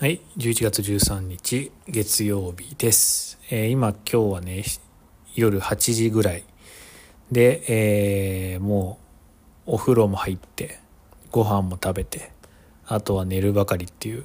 [0.00, 3.38] はい、11月13日月曜日です。
[3.50, 4.64] えー今今日はね
[5.34, 6.44] 夜8時ぐらい
[7.30, 8.98] で、えーも
[9.66, 10.78] うお風呂も入って
[11.30, 12.32] ご飯も食べて
[12.86, 14.24] あとは寝るばかりっていう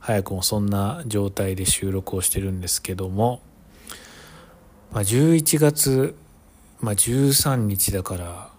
[0.00, 3.42] 早くもそんな状態で収録をしてるんですけども、
[4.90, 6.16] まあ、11月、
[6.80, 8.50] まあ、13日だから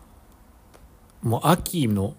[1.24, 2.16] もう秋の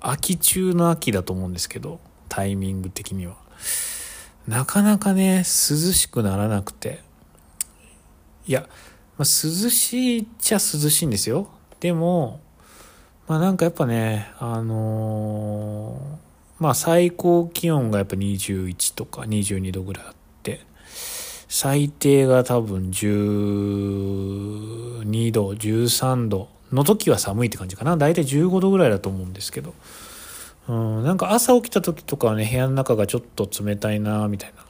[0.00, 3.48] 秋中の秋だと思うんですけどタイミング的には
[4.48, 7.00] なかなかね涼しくならなくて。
[8.46, 8.62] いや、
[9.16, 11.48] まあ、涼しいっちゃ涼しいんですよ。
[11.78, 12.40] でも
[13.28, 20.60] まあなんかやっぱねあのーまあ最高気温がやっぱ21とか22度ぐらいあって
[21.48, 27.96] 最低が多分12度13度の時は寒いって感じかな。
[27.96, 29.74] 大体15度ぐらいだと思うんですけど。
[30.70, 34.64] うん、なんか朝起きた時とかはね部屋の中がちょっと冷たいなみたいな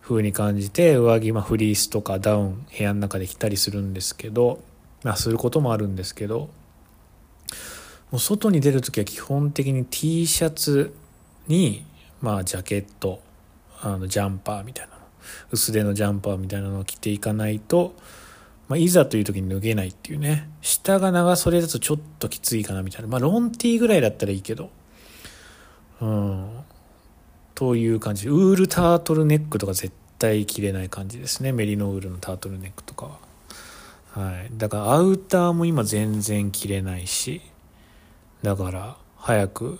[0.00, 4.60] 風に感じて上着、まあ、フリースとかダウン部屋の中で着たりするんですけど
[5.02, 6.50] まあすることもあるんですけど
[8.12, 10.94] もう外に出る時は基本的に T シャツ
[11.48, 11.84] に
[12.20, 13.20] まあジャケット
[13.82, 14.92] あのジャンパーみたいな
[15.50, 17.96] 薄手のジャンパーみたいなのを着ていかないと、
[18.68, 20.48] まあ、いざという時に脱げないっていうね。
[20.60, 23.08] 下が長袖だとちょっときついかなみたいな。
[23.08, 24.70] まあロン T ぐらいだったらいいけど。
[26.04, 26.50] うん、
[27.54, 28.28] という感じ。
[28.28, 31.52] ウールタートルネックとか絶対着れない感じですね。
[31.52, 33.18] メリノウールのタートルネックとか
[34.14, 37.40] は、はい、だからアウターも今全然着れないし。
[38.42, 39.78] だから早く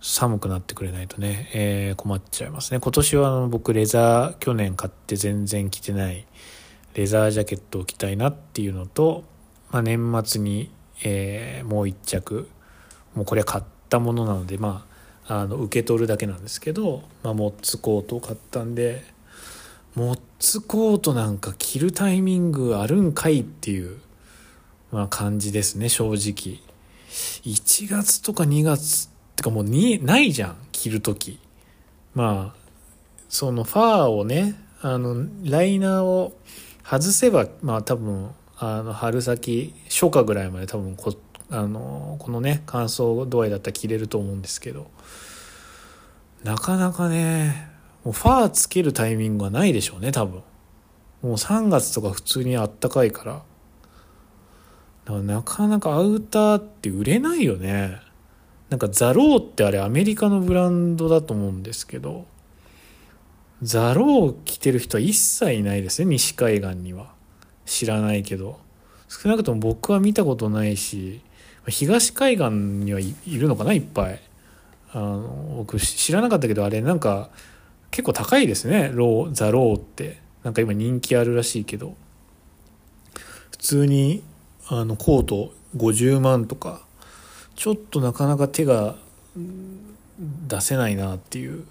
[0.00, 2.78] 寒くなってくれないとね、えー困っちゃいますね。
[2.78, 6.24] 今年はあの僕レザー去年買って全然着てない
[6.94, 9.24] レザージャケットを着たいなっていうのと、
[9.72, 10.70] まあ、年末に、
[11.02, 12.48] えーもう一着
[13.16, 14.96] もうこれ買ったものなのでまあ
[15.28, 19.02] あの受け取るだけなんですけど、まあ、モッツコートを買ったんで
[19.96, 23.98] モッツコートなんか着るタイミングあるんかいっていう、
[24.92, 26.60] まあ、感じですね正直。
[27.44, 31.40] 1月とか2月ってかもうにないじゃん着る時。
[32.14, 32.66] まあ
[33.28, 36.36] そのファーをねあのライナーを
[36.84, 41.14] 外せばまあ多分あの春先初夏ぐらいまで多分こ
[41.50, 44.90] あのこのね乾燥度合いだったら着れると思うんですけど
[46.42, 47.76] なかなかね
[48.06, 50.44] もうファーつけるタイミングはないでしょうね多分。
[51.20, 53.32] もう3月とか普通にあったかいから。
[53.32, 53.44] だか
[55.06, 58.00] らなかなかアウターって売れないよね。
[58.70, 62.26] なんかザローってあれアメリカのブランドだと思うんですけど
[63.62, 67.12] ザロー着てる人は一切いないですね西海岸には。
[67.64, 68.60] 知らないけど。
[69.08, 71.22] 少なくとも僕は見たことないし
[71.68, 74.20] 東海岸にはい、るのかないっぱい。
[74.92, 77.28] あの僕知らなかったけどあれなんか
[77.90, 78.90] 結構高いですね。
[78.94, 80.24] ローザローって。
[80.44, 81.96] なんか今人気あるらしいけど。
[83.50, 84.22] 普通に
[84.68, 86.84] あのコート50万とか。
[87.56, 88.96] ちょっとなかなか手が
[90.46, 91.64] 出せないなっていう、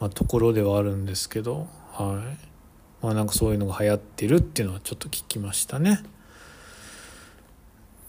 [0.00, 1.68] まあ、ところではあるんですけど。
[1.92, 3.04] はい。
[3.04, 6.02] まあなんかそういうのが流行ってるっていうのはちょっと聞きましたね。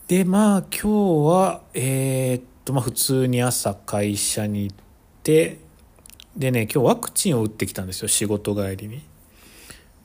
[0.07, 0.87] でまあ今日
[1.27, 4.75] はえーっとまあ普通に朝会社に行っ
[5.23, 5.57] て
[6.37, 9.01] でね今日ワクチンを打ってきたんですよ仕事帰りに。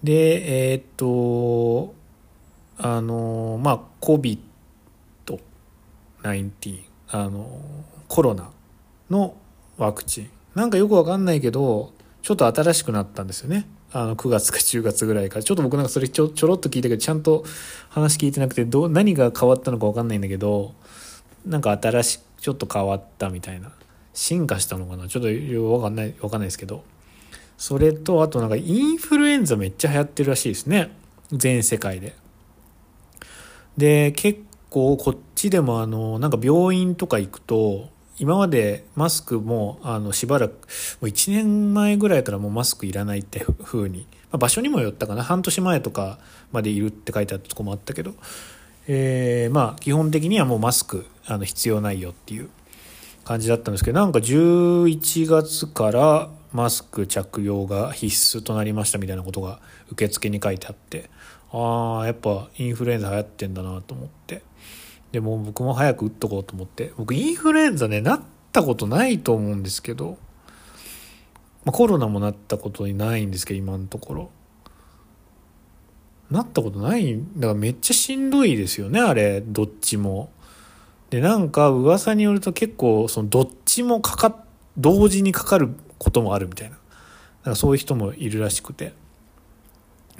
[0.02, 1.94] でえーっと
[2.78, 4.40] あのまあ COVID-19
[7.10, 7.60] あの
[8.08, 8.50] コロナ
[9.10, 9.36] の
[9.76, 15.42] ワクチンなんかよくわかんないけどちょっと新しくなったんですよねあの9月か10月ぐらいから。
[15.42, 17.44] ちょっと僕なんかそれちょちょろっと聞いたけどちゃんと
[17.88, 20.74] 話聞いてなくてどう何が変わったのかわかんないんだけど
[21.44, 23.72] なんか新しくちょっと変わったみたいな。
[24.12, 25.08] 進化したのかな。
[25.08, 26.84] ちょっとよくわかんないわかんないですけど。
[27.56, 30.90] それとあとなんかインフルエンザめっちゃ流行ってるらしいですね。
[31.32, 32.14] 全世界で。
[33.76, 37.88] で結構こっちでもあのなんか病院とか行くと
[38.20, 40.59] 今までマスクもあのしばらくも
[41.03, 45.22] う1年前ぐらいからもうマスクいらないって風に、まあ、場所にもよったかな。
[45.22, 46.18] 半年前とか
[46.53, 48.12] までいるって書いてあったとこもあったけど、
[48.89, 52.50] えーまあ基本的にはもうマスクあの必要ないよっていう
[53.24, 53.98] 感じだったんですけど。
[53.98, 59.60] なんか11月からマスク着用が必須となりましたみたいなことが
[59.92, 61.09] 受付に書いてあって。
[61.53, 64.42] ああやっぱインフルエンザ流行ってんだなと思って。
[65.12, 66.92] でも僕も早く打っとこうと思って。
[66.97, 68.21] 僕インフルエンザねなっ
[68.53, 70.18] たことないと思うんですけど、
[71.65, 74.30] まあ、コロナもなったことにないんですけど今のところ。
[76.30, 77.18] なったことない。
[77.36, 79.41] だからめっちゃしんどいですよねあれ。
[79.41, 80.30] どっちも。
[81.10, 84.45] でなんか噂によると結構そのどっちもかか
[84.78, 86.77] 同時にかかることもあるみたいな。
[87.45, 88.92] なんかそういう人もいるらしくて。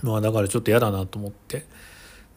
[0.03, 1.65] まあだからちょっと嫌だなと思って。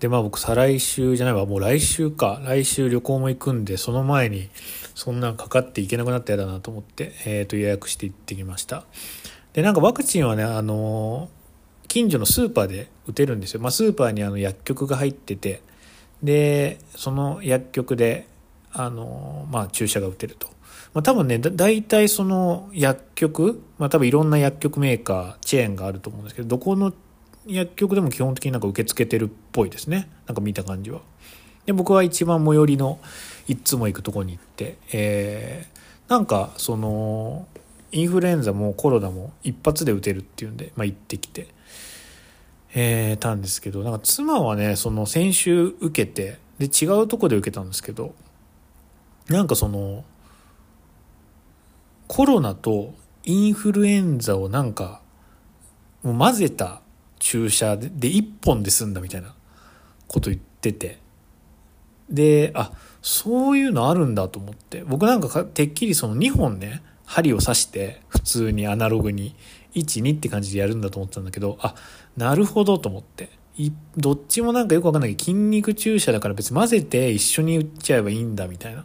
[0.03, 2.41] でまあ僕再来週じゃないわもう来週か。
[2.43, 4.49] 来週旅行も行くんでその前に
[4.95, 8.83] そんなんかかっていけなくなったら嫌だなと思って、えー、と予約して行ってきました。
[9.53, 11.29] でなんかワクチンはねあの
[11.87, 15.61] 近所のスーパーで打てるんですよ、まあ、スーパーにあの薬局が入ってて
[16.21, 18.27] でその薬局で
[18.73, 20.49] あの、まあ、注射が打てると、
[20.93, 26.91] まあ、多分ねだ大体その薬局、まあ、多分いろんな薬局メーカーチェーンがあると思うんですけどどこの
[27.45, 30.09] 薬局でも基本的になんか受け付けてるっぽいですね。
[30.27, 31.01] なんか見た感じは。
[31.65, 32.99] で僕は一番最寄りの
[33.47, 37.47] いつも行くとこに行ってえー、なんかその
[37.91, 41.47] インフルエンザもコロナも一発で打てるっていうんで、まあ、行ってきて
[42.75, 48.15] えー、たんですけどなんか妻はねその先週受けてで違うとこで受けたんですけど
[49.29, 50.03] なんかその
[52.07, 52.93] コロナと
[53.23, 55.01] インフルエンザをなんか
[56.01, 56.81] もう混ぜた
[57.23, 59.33] 注射で1本で済んだみたいな
[60.07, 61.01] こと言ってて。
[62.09, 64.83] であそういうのあるんだと思って。
[64.83, 69.35] 僕なんかてっきりその2本ね針を刺して普通にアナログに
[69.73, 71.75] 12って感じでやるんだと思ったんだけどあ
[72.17, 73.29] なるほどと思って。
[73.95, 78.83] どっちもなんかよくわかんないけど筋肉注射だから別に混ぜて一緒に打っちゃえばいいんだみたいな。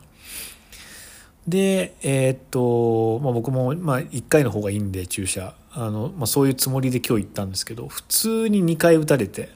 [1.49, 9.50] でえー、っと、まあ、僕もまあ1回の方がいいんで注射あの、まあ、そういうつもりで今日行ったんですけど普通に2回打たれて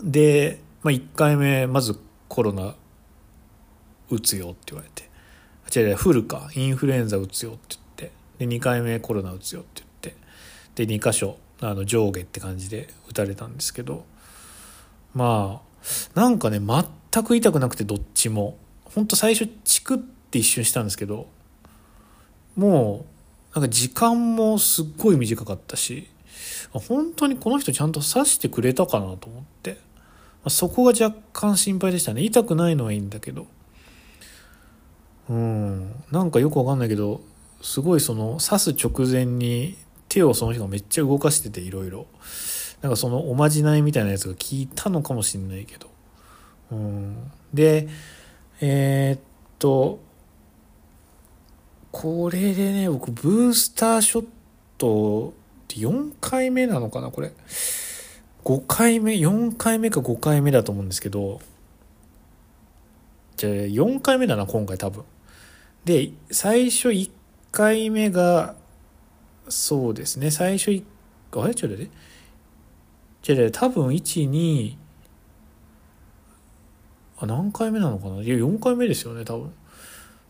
[0.00, 1.98] で、まあ、1回目まず
[2.28, 2.76] コロナ
[4.08, 5.08] 打つよって言われて
[5.76, 10.14] 違う違うフルかインフルエンザ打つよって言ってで2回目コロナ打つよって言っ
[10.76, 14.04] てで2箇所あの上下って感じで打たれたんですけど
[15.12, 15.60] ま
[16.14, 18.56] あなんかね全く痛くなくてどっちも。
[18.84, 21.28] ほんと最初チクって一瞬したんですけど
[22.56, 23.17] もう
[23.54, 26.08] なんか時間もすっごい短かったし
[26.72, 29.78] 本当にこの人ちゃんと刺してくれたかなと思って、
[30.44, 32.22] ま、そこが若干心配でしたね。
[32.22, 33.46] 痛くないのはいいんだけど。
[35.30, 35.92] うん。
[36.10, 37.20] なんかよくわかんないけど
[37.60, 39.76] すごいその刺す直前に
[40.08, 42.06] 手をその人がめっちゃ動かしてていろいろ
[42.80, 45.90] なんかそのおまじないみたいなやつが効いたのかもしんないけど。
[46.72, 47.30] うん。
[47.52, 47.88] で
[48.60, 49.20] えー、っ
[49.58, 50.00] と
[52.00, 54.26] これでね僕ブースターショッ
[54.78, 55.34] ト
[55.66, 57.32] 4回目なのかなこれ。
[58.44, 61.40] 5回目4回目か5回目だと思うんですけど。
[63.36, 65.02] じゃあ4回目だな今回多分。
[65.84, 67.10] で最初1
[67.50, 68.54] 回目が
[69.48, 70.84] そうですね最初1
[71.32, 71.54] あれ？
[71.56, 71.92] ちょっと待って。
[73.22, 74.76] じゃあ多分12
[77.18, 78.22] あ何回目なのかな？
[78.22, 79.52] いや4回目ですよね多分。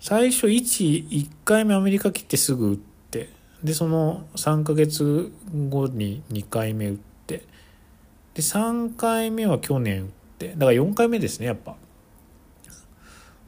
[0.01, 3.31] 最初11回目アメリカ切ってすぐ打って
[3.63, 5.33] でその3ヶ月
[5.69, 6.97] 後に2回目打っ
[7.27, 7.43] て
[8.35, 10.09] で3回目は去年打っ
[10.39, 11.77] てだから4回目ですねやっぱ。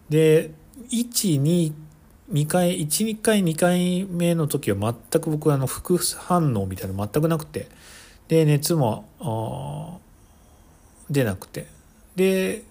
[0.09, 0.51] で
[0.91, 1.73] 12
[2.33, 7.69] 2回12回2回目の時は全く僕あの副反応みたいなの全くなくて
[8.29, 10.01] で熱も
[11.09, 11.67] 出なくて。
[12.17, 12.65] で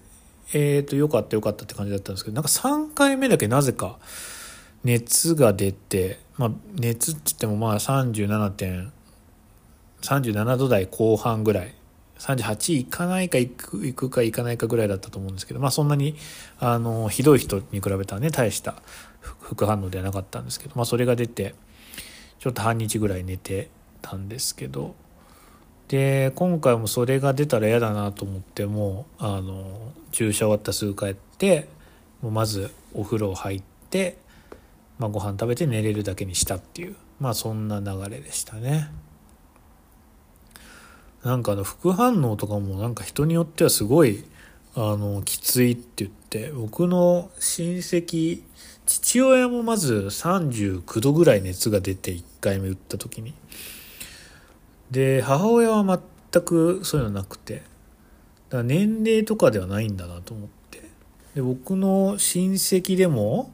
[0.52, 3.98] えっ、ー、とよかったよかったって感じだったんですけどなんか3回目だけなぜか
[4.84, 8.92] 熱が出て、まあ、熱って言ってもまあ37点
[10.02, 11.74] 37度台後半ぐらい
[12.18, 16.16] 38いかないかいくいくかいかないかぐらいだったと思うんですけど、まあ、そんなに
[16.58, 18.82] あのひどい人に比べたらね大した
[19.20, 21.54] 副反応ではなかったんですけど、まあ、それが出て
[22.38, 23.70] ちょっと半日ぐらい寝て
[24.02, 24.94] たんですけど
[25.90, 31.66] で今回もそれが出たら嫌だなと思ってもうあの注射終わったすぐ帰って
[32.22, 34.16] もうまずお風呂入って、
[35.00, 38.88] まあ、ご飯食べて寝れるだけにしたっていうまあそんな流れでしたね。
[41.24, 44.24] なんかあの副反応とかもなんか人によってはすごい
[44.76, 48.42] あのきついって言って僕の親戚
[48.86, 53.34] 父親もまず39度ぐらい熱が出て1回目打った時に
[54.90, 56.00] で母親は
[56.32, 57.62] 全くそういうのなくて。
[58.48, 60.82] だから年齢とかではないんだなと思って。
[61.34, 63.52] で僕の親戚でも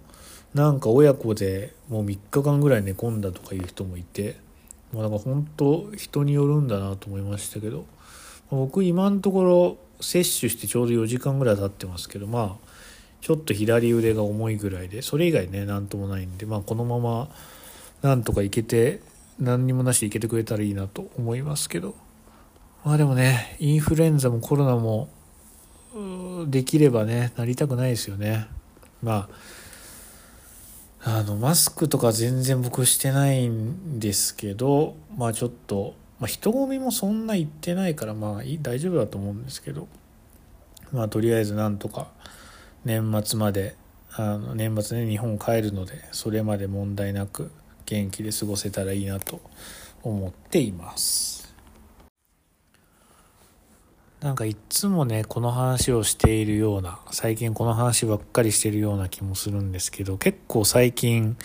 [0.54, 4.36] なんか親子でもう3日間ぐらい寝込んだとかいう人もいて。
[4.92, 7.84] まあ、なんか本当人によるんだなと思いましたけど、
[8.50, 12.68] 僕今のところ接種してちょうど4時間ぐらい経ってますけどまあ
[13.20, 17.28] ちょっと左腕が重いぐらいでそれ以外ね何ともないんでまあこのまま
[18.02, 19.00] なんとかいけて
[19.38, 21.94] 何にもなしでいけてくれたらいいなと思いますけど。
[22.84, 25.08] まあでもねインフルエンザもコロナも
[26.46, 28.46] できればねなりたくないですよね。
[29.02, 29.28] ま
[31.02, 39.88] ああのマスクとか全然僕してないんですけどまあちょっと、まあ、人混みもそんな行ってないからまあ大丈夫だと思うんですけど。
[40.92, 42.08] まあとりあえずなんとか
[42.84, 43.76] 年末まで
[44.12, 47.50] あの年末ね日本帰るのでそれまで問題なく
[47.86, 49.40] 元気で過ごせたらいいなと
[50.02, 51.54] 思っています。
[54.20, 61.36] なんかいつもねこの話をしているような最近この話ばっかりしてるような気もするんですけど結構最近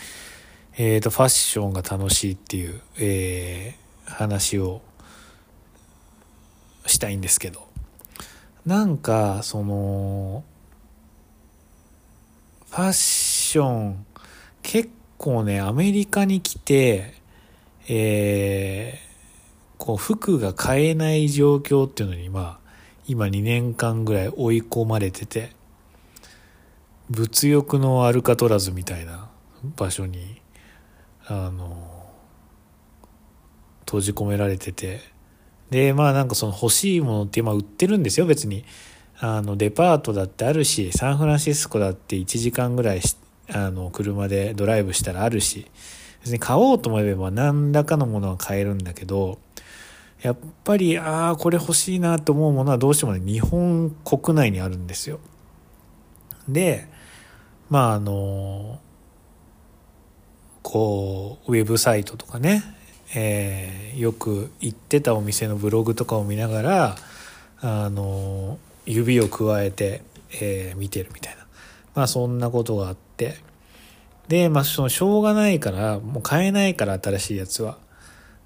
[0.77, 4.81] えーと、ファッションが楽しいっていう、えー、話を
[6.86, 7.67] したいんですけど。
[8.65, 10.43] なんかその
[12.69, 14.05] ファッション
[14.62, 17.13] 結構ねアメリカに来て
[17.87, 22.71] えー、こう服が買えない状況っていうのにまあ
[23.07, 25.51] 今2年間ぐらい追い込まれてて
[27.09, 29.29] 物欲のアルカトラズみたいな
[29.75, 30.41] 場所に
[31.27, 32.05] あの
[33.81, 35.01] 閉じ込められてて
[35.69, 38.65] でまあなんかその欲しいものって今売ってるんですよ別に。
[39.23, 43.01] あのデパートだってあるしサンフランシスコだって1時間ぐらい
[43.53, 45.67] あの車でドライブしたらあるし
[46.22, 49.39] 別に買おうと思えば何らかのものは買えるんだけど
[50.22, 55.20] やっぱりああこれ欲しいなと思うものはどうしてもね日本国内にあるんですよ。
[56.48, 56.88] で
[57.70, 58.79] まああの
[60.62, 62.63] こうウェブサイトとかね、
[63.15, 66.96] えー、よく行ってたお店のブログとかを見ながら
[67.62, 70.03] あの指をくわえて、
[70.39, 71.41] えー、見てるみたいな。
[71.96, 73.11] まあそんなことがあって
[74.27, 77.77] でまあそのしょうがないからもう買えないから新しいやつは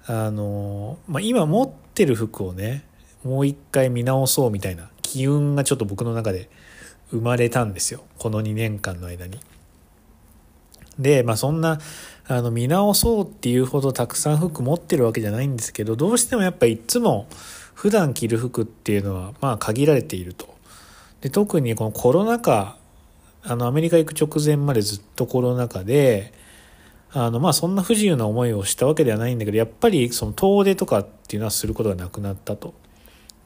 [0.06, 2.84] あの、まあ、今持ってる服をね
[3.24, 6.48] もう一回見直そうみたいな機運がちょっと僕の中で
[7.10, 9.40] 生まれたんですよこの2年間の間に。
[10.98, 11.78] で、まあ、そんな
[12.26, 17.28] あの見直そうっていうほどたくさん服持ってるわけじゃないんですけどどうしてもやっぱいつも
[17.74, 20.56] 普段着る服っていうのはまあ限られていると。
[21.20, 22.75] で特にこのコロナ禍
[23.48, 26.32] あのアメリカ行く直前までずっとコロナ禍で
[27.12, 32.74] あのまあそんな不自由な思いをしたわけではないんだけどやっぱりその遠出とかっていうのはすることがなくなったと。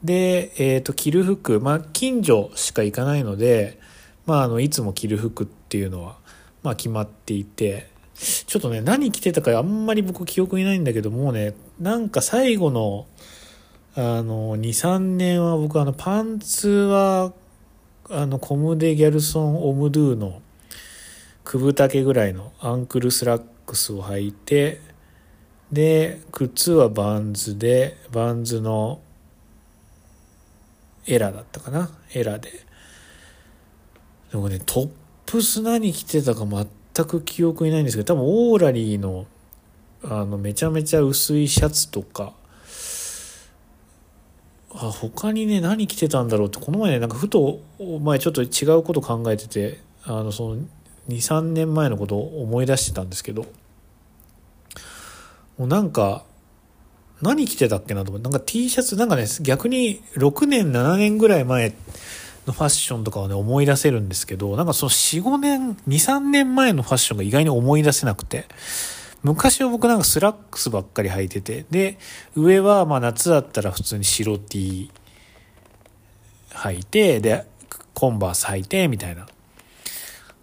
[0.03, 3.79] で、えー、と着る服、まあ、近所しか行かないので、
[4.25, 6.17] まあ、あのいつも着る服っていうのは、
[6.63, 13.05] まあ、決まっていてちょっとね何着てたかあんまり僕記憶にないんだけどもうねなんか最後の
[13.93, 17.33] あの23年は僕あのパンツは
[18.11, 20.41] あのコムデ・ギャルソン・オムドゥの
[21.45, 24.81] 9分丈ぐらいのアンクルスラックスを履いて
[25.71, 28.99] で靴はバンズでバンズの
[31.07, 31.89] エラだったかな？
[32.13, 32.51] エラで。
[34.31, 34.89] でもねトッ
[35.25, 39.25] プス何着てたか全く記憶にないんですけど多分オーラリーの
[40.03, 42.33] あのめちゃめちゃ薄いシャツとか
[44.73, 47.61] あ他にね何着てたんだろうってこの前ねなんかふと
[48.01, 48.47] 前ちょっと違
[48.77, 50.61] うこと考えててあのその
[51.09, 53.43] 23年前のことを思い出してたんですけど
[55.57, 56.23] もうなんか
[57.21, 61.73] 何着てたっけなと思ってなんか T シャツなんかね逆に6年7年ぐらい前
[62.47, 68.45] のファッションとかをね思い出せるんですけどなんかその45年23年前のファッションが意外に思い出せなくて
[69.23, 71.99] 昔は僕なんかスラックスばっかり履いててで
[72.35, 74.89] 上はまあ夏だったら普通に白 T
[76.49, 77.45] 履いてで
[77.93, 79.27] コンバース履いてみたいな。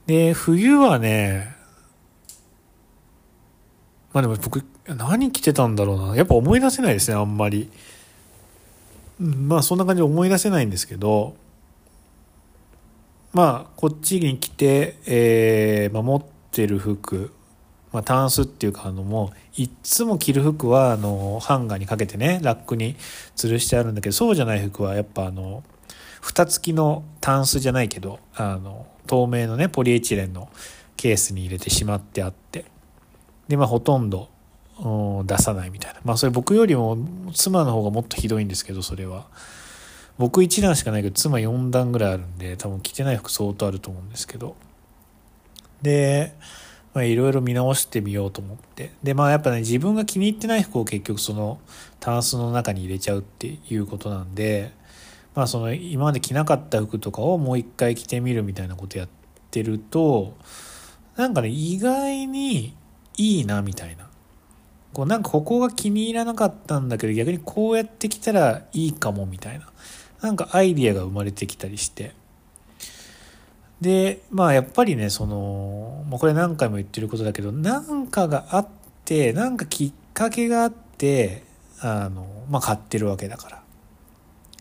[0.07, 1.55] で冬はね
[4.13, 6.17] まあでも僕何着てたんだろうな。
[6.17, 7.71] やっぱ思い出せないですねあんまり。
[9.19, 11.35] まあそんな感じで思い出せないんですけど
[13.33, 17.33] まあこっちに来て、えーまあ、持ってる服。
[17.93, 22.97] まあ、タンスっていうかあのもういっつも着る服はあのハンガーにかけてねラックに
[23.37, 25.63] 吊るしてあるんだけどそうじゃない服はやっぱあの
[26.21, 30.51] 蓋付きのタンスじゃないけどあの透明のねポリエチレンの
[30.97, 32.67] ケースに入れてしまってあって
[33.49, 34.29] でまあほとんど
[35.25, 36.01] 出さないみたいな。
[36.05, 36.99] まあそれ僕よりも
[37.35, 39.27] 妻の方がもっとひどいんですけどそれは。
[40.19, 44.57] 僕1段しかないけど妻4段ぐらいあるんで多分着てない服相当あると思うんですけど。
[45.83, 46.35] で
[46.99, 48.91] まあ、いろいろ見直してみようと思って。
[49.05, 51.61] で、まあやっぱね、自分が気に入ってない服を結局その
[52.01, 54.73] タンスの中に入れちゃうっていうことなんで、
[55.37, 59.09] まあその今まで着なかった服とかをもう一回着てみるみたいなことやっ
[59.53, 60.35] てると、
[61.17, 62.75] なんかね、意外に
[63.17, 64.09] いいなみたいな。
[64.93, 69.69] こうなんかここが気に入らなかったんだけど逆にこうやってきたらいいかもみたいな。
[70.21, 72.18] なんかアイディアが生まれてきたりして。
[73.81, 78.69] でまあやっぱりねその、まあ、これ何回も言ってることだけど何かがあっ
[79.05, 81.45] て何かきっかけがあって
[81.81, 83.63] あの、まあ、買ってるわけだから。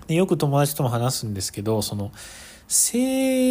[0.07, 2.11] でよく友達とも話すんですけどその
[2.67, 2.97] セ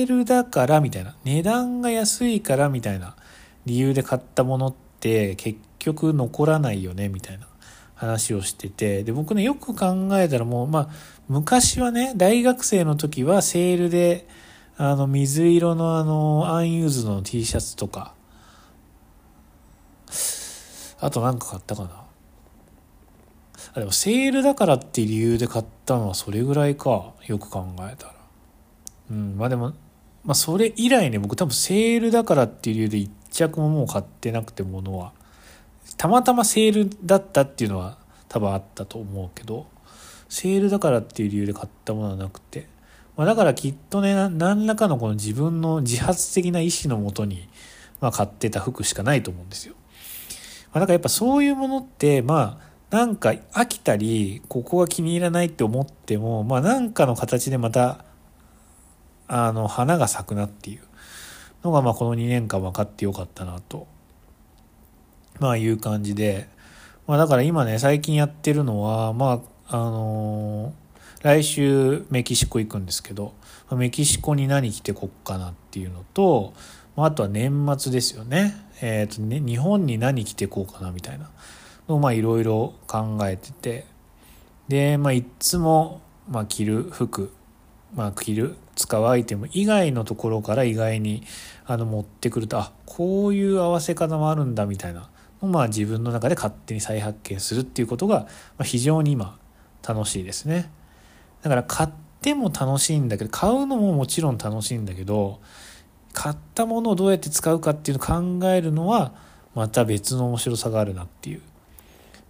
[0.03, 3.15] ールだからみたいな値段が安いからみたいな
[3.67, 7.47] 理由で買ったものって結局残らないよねみたいな
[7.95, 10.89] 話をしててで僕ねよく考えたらもうまあ
[11.29, 14.29] 昔はね大学生の時はセールで
[14.79, 18.15] あの水色のあのアンユーズドの T シャツとか。
[20.99, 22.05] あとなんか買ったかな。
[23.75, 28.15] あでもセールだからっていう理由で買ったのはそれぐらいかよく考えたら。
[29.11, 29.75] うんまあでも
[30.25, 35.13] まあそれ以来ね僕多分セールだからっていう理由で一着ももう買ってなくて物は。
[35.97, 37.97] たまたまセールだったっていうのは
[38.29, 39.67] 多分あったと思うけど
[40.29, 42.67] セールだからっていう理由で買ったものはなくて、
[43.17, 47.49] まあ、だからきっとね何らかのこの自分の自発的な意思のもとに、
[48.01, 49.75] まあ、買ってた服しかないと思うんですよ。
[50.73, 58.05] まあ、だからやっぱそういうものってまあなんか飽きたりここが気に入らないって思ってもまあなんかの形でまた
[59.29, 60.81] あの花が咲くなっていう。
[61.67, 63.87] のがまあこの2年間分かってよかったなと。
[65.39, 66.49] まあいう感じで、
[67.07, 70.73] まあだから今ね、最近やってるのは、まあ、あのー、
[71.23, 73.35] 来週メキシコ行くんですけど、
[73.73, 76.55] メキシコに何着てこっかなっていうのと、
[76.97, 78.55] あ、とは年末ですよね。
[78.81, 81.31] え、ー、とね、日本に何着てこうかなみたいな
[81.89, 83.87] のを、いろいろ考えてて、
[84.69, 87.33] で、まあいつも、まあ着る服、
[87.95, 91.23] まあ着る、使うアイテム以外のところから意外に
[91.65, 95.09] あの持ってくると、あ、こういう合わせ方もあるんだみたいな
[95.43, 98.27] まあ、自分の中で勝手に再発見するっていうことが
[98.63, 99.39] 非常に今
[99.87, 100.71] 楽しいですね
[101.47, 105.41] だから買っても楽しいんだけど買うのももちろん楽しいんだけど
[106.13, 109.13] 買ったものをどうやって使うかっていうのを考えるのは
[109.55, 111.43] また別の面白さがあるなっていう、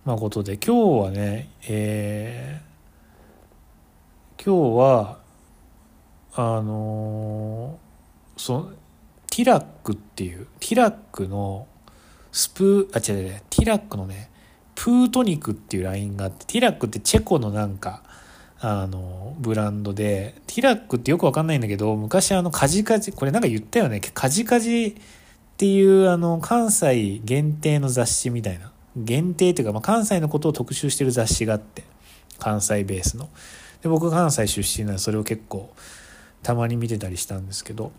[0.04, 5.18] まあ、ことで今日はね、えー、今日は
[6.34, 8.70] あのー、そ
[9.30, 11.66] Tilak っていう Tilak の
[12.36, 14.30] スプー、あ、違う違う、 Tilak のね、
[14.74, 18.02] Poutnik っていうラインがあって、 Tilak ってチェコのなんか、
[18.60, 24.94] あの、ブランドで、ティラックってよくわかんないんだけど、昔あの、カジカジ、これなんか言ったよね、カジカジっ
[25.56, 31.84] ていうあの、関西限定の雑誌みたいな、限定っていうか、まあ、関西のことを特集してる雑誌があって、
[32.38, 33.28] 関西ベースの。
[33.82, 35.72] で、僕関西出身なので、それを結構、
[36.42, 37.92] たまに見てたりしたんですけど、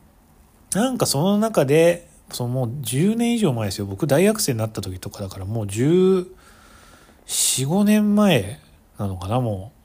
[0.73, 3.85] なんかその中で、そのもう10年以上前ですよ。
[3.85, 8.59] 僕大学生になった時とかだからもう1415年前
[8.97, 9.76] なのかなもう。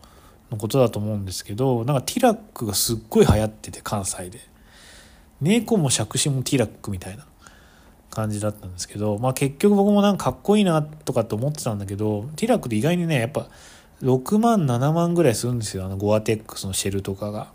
[0.53, 4.39] のことだと思うんですけどなんかティラックがすっごい流行ってて関西で
[5.41, 7.27] 猫も杓子もティラックみたいな
[8.11, 13.49] 感じだったんですけどまあ結局僕もなんかかっこいいなとかって思ってたんだけどティラックって意外にねやっぱ
[14.03, 17.49] 6万7万ぐらいするんですよあのゴアテックスのシェルとかが。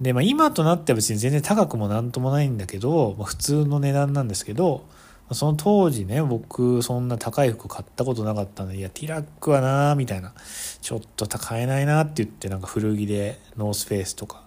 [0.00, 4.84] で、まあ、今となっては別に全然高くもなんともないんだけど、まあ、普通の値段なんですけど、
[5.32, 10.34] その当時ね、僕、そんな高い服買ったことなかったんで、いや、ティラックはなみたいな、
[10.82, 14.42] ちょっと買えないなって言って、なんか古着でノースフェイスとか、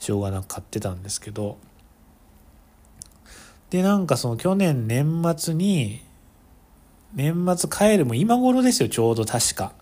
[0.00, 1.56] しょうがなく買ってたんですけど、
[3.70, 6.02] で、なんかその去年年末に、
[7.14, 9.72] 年末帰るも今頃ですよ、ちょうど確か。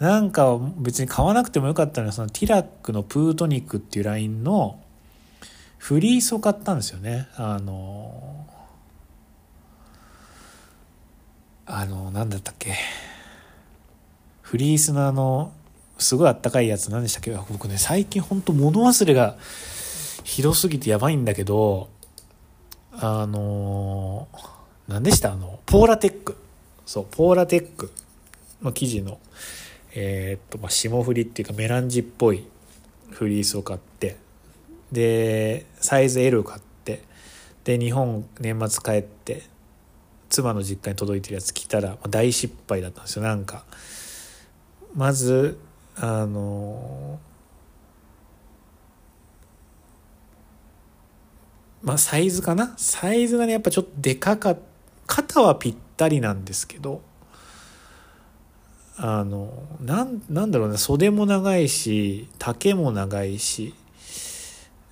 [0.00, 4.80] なんか別に買わなくてもよかったのはそのティラックのプートニックっていうラインの
[5.78, 7.28] フリースを買ったんですよね。
[7.36, 8.46] あの
[11.66, 12.74] あのなんだったっけ？
[14.42, 15.52] フリースのあの
[15.98, 17.30] すごいあったかいやつ何でしたっけ？
[17.50, 19.36] 僕ね最近ほんと物忘れが
[20.24, 21.88] ひどすぎてやばいんだけど
[22.92, 24.28] あの
[24.88, 25.32] 何でした？
[25.32, 26.36] あのポーラテック。
[26.84, 27.90] そうポーラテック。
[28.62, 29.18] の生地の。
[29.94, 32.46] えー、っと、まあ、霜降りっていうかメランジっぽい
[33.10, 34.16] フリースを買って。
[34.92, 37.02] でサイズ L を買って。
[37.64, 39.53] で日本年末帰って。
[40.28, 43.22] 妻の実家に届いてるやつ着たら、大失敗だったんですよ。
[43.22, 43.64] なんか
[44.94, 45.58] まず
[45.96, 47.18] あの
[51.82, 52.74] まあサイズかな？
[52.76, 54.56] サイズがねやっぱちょっとでかか
[55.06, 57.02] 肩はぴったりなんですけど
[58.96, 63.74] あのなんなんだろうね袖も長いし丈も長いし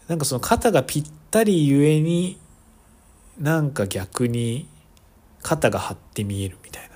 [0.09, 2.38] なんかその肩がぴったりゆえに
[3.40, 4.68] なんか逆に
[5.43, 6.93] 肩が張って見えるみたいな。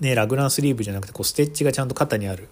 [0.00, 2.48] ねラグランスリーブじゃなくてこうステッチがちゃんと肩にある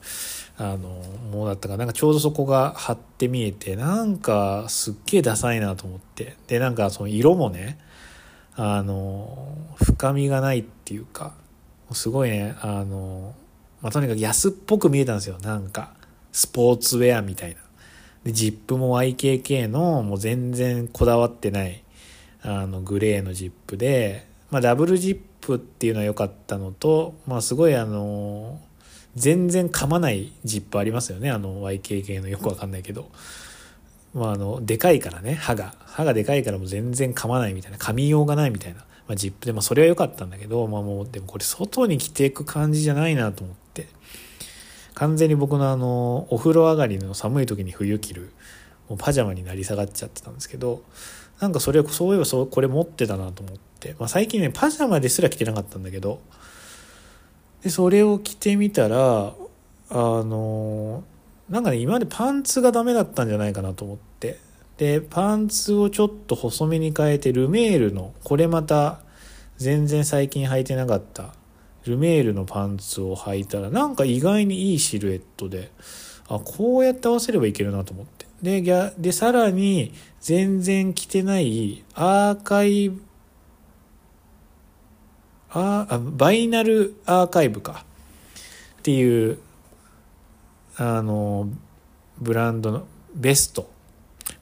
[0.57, 0.89] あの
[1.31, 6.37] ものだったからなんかちょうどそこが張って見えてなんかすっげえダサいなと思って。
[6.47, 7.79] でなんかその色もね
[8.55, 11.35] あの深みがないっていうか
[11.93, 13.35] すごいねあの、
[13.83, 15.39] まあ、とにかく安っぽく見えたんですよ。
[15.41, 15.93] なんか
[16.33, 17.61] スポーツウェアみたいな。
[18.25, 21.83] でジップも YKK のもう全然こだわってない。
[22.47, 28.61] あのグレーのジップで、まあ、ダブルジップっていうのは良かったのと、まあ、すごいあの
[29.17, 31.31] 全然噛まないジップありますよね。
[31.31, 33.11] あの YKK のよくわかんないけど。
[34.15, 35.35] まあ、あのでかいからね。
[35.35, 35.75] 歯が。
[35.81, 37.79] 歯がでかいからもう全然噛まないみたいな。
[37.79, 43.89] 噛みようがないみたいな、まあ、ジップで、まあ、それは良かったんだけど、まあ、もうでもこれ外に着ていく感じじゃないなと思って。
[44.95, 48.31] 完全に僕のあのお風呂上がりの寒い時に冬着る
[48.89, 50.83] もうパジャマになり下がっちゃってたんですけど
[51.41, 56.21] なんかそれそういえばそうこれ持ってたなと思って、まあ、最近ねパジャマですら着てなかったんだけど。
[57.63, 59.35] でそれを着てみたら
[59.91, 61.03] あの
[61.49, 64.39] なんかね今までパンツがダメだったんじゃないかなと思って。
[64.79, 69.01] でパンツをちょっと細めに変えてルメールのこれまた
[69.57, 71.35] 全然最近履いてなかった。
[71.87, 75.71] ルメールのパンツを履いたらなんか意外にいいシルエットで
[76.29, 78.26] あこうやって合わせればいけるなと思って。
[78.43, 83.03] でででさらに全然着てないアーカイブ
[85.51, 87.85] ああバイナルアーカイブか。
[88.79, 89.39] っていう
[90.77, 91.49] あの
[92.19, 93.71] ブランドのベスト。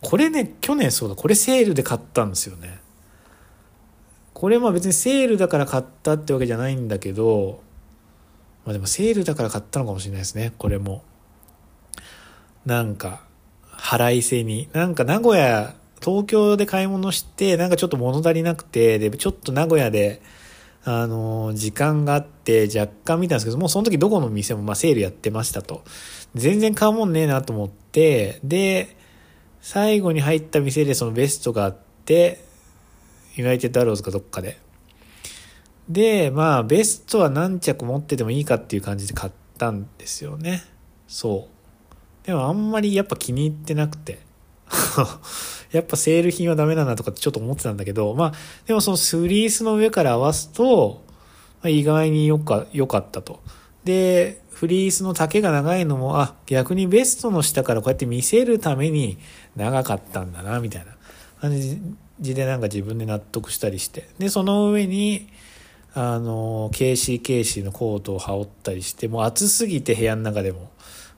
[0.00, 1.14] これね去年そうだ。
[1.14, 2.80] これセールで買ったんですよね。
[4.33, 7.62] これまあ別にセールだから買ったってわけじゃないんだけど
[8.64, 10.52] まあでもセールだから買ったのかもしれないですね。
[10.59, 11.04] これも。
[12.66, 13.22] なんか
[13.78, 20.20] 腹いせになんか名古屋東京で買い物してなんかちょっと物足りなくてでちょっと名古屋で
[20.84, 25.82] あの時間があって若干見たんですけどもうその時どこの店もまあセールやってましたと
[26.34, 28.96] 全然買うもんねえなと思って、で、
[29.60, 32.44] 最後に入った店でそのベストがあって、
[33.37, 34.58] ユナイテッドアローズかどっかで。
[35.88, 40.64] で、まあ、ベストは何着持っててもいいかっていう感じで買ったんですよね。
[41.06, 41.53] そう。
[42.24, 44.18] でもあんまりやっぱ気に入ってなくて。
[45.72, 48.32] やっぱセール品はダメだなとかってちょっと思ってたんだけど、まあ、
[48.66, 51.02] でもそのスリースの上から合わすと、
[51.62, 53.40] まあ、意外によか、良かったと。
[53.84, 59.18] で、フリースの丈が長いのも、あ、逆にベストの下からこうやって見せるために
[59.56, 60.92] 長かったんだな、みたいな
[61.40, 61.60] 感
[62.20, 64.08] じでなんか自分で納得したりして。
[64.18, 65.28] で、その上に、
[65.92, 70.70] あの、KCKC のコートを羽織ったりして、もう暑すぎて部屋の中でも、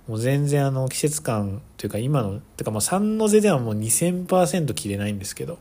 [0.09, 5.55] もう全然あの季節感というか今の、てかもう三の瀬ではもう2000%着れないんですけど、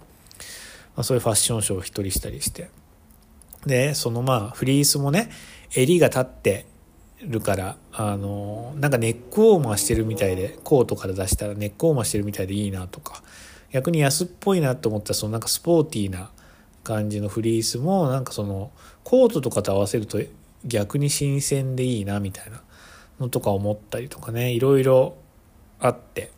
[0.95, 2.69] まあ、そういうファッションショーを一人したりして。
[3.65, 5.29] で、そのまあフリースもね、
[5.73, 6.65] 襟が立って
[7.21, 13.23] るからあのなんかネックウォーマーしてるみたいでコートから出したらネックウォーマーしてるみたいでいいなとか
[13.71, 16.29] 逆に安っぽいなと思ったらそのなんかスポーティーな
[16.83, 18.71] 感じのフリースもなんかその
[19.03, 20.19] コートとかと合わせると
[20.65, 22.61] 逆に新鮮でいいなみたいな
[23.19, 25.15] のとか思ったりとかねいろいろ
[25.79, 26.31] あって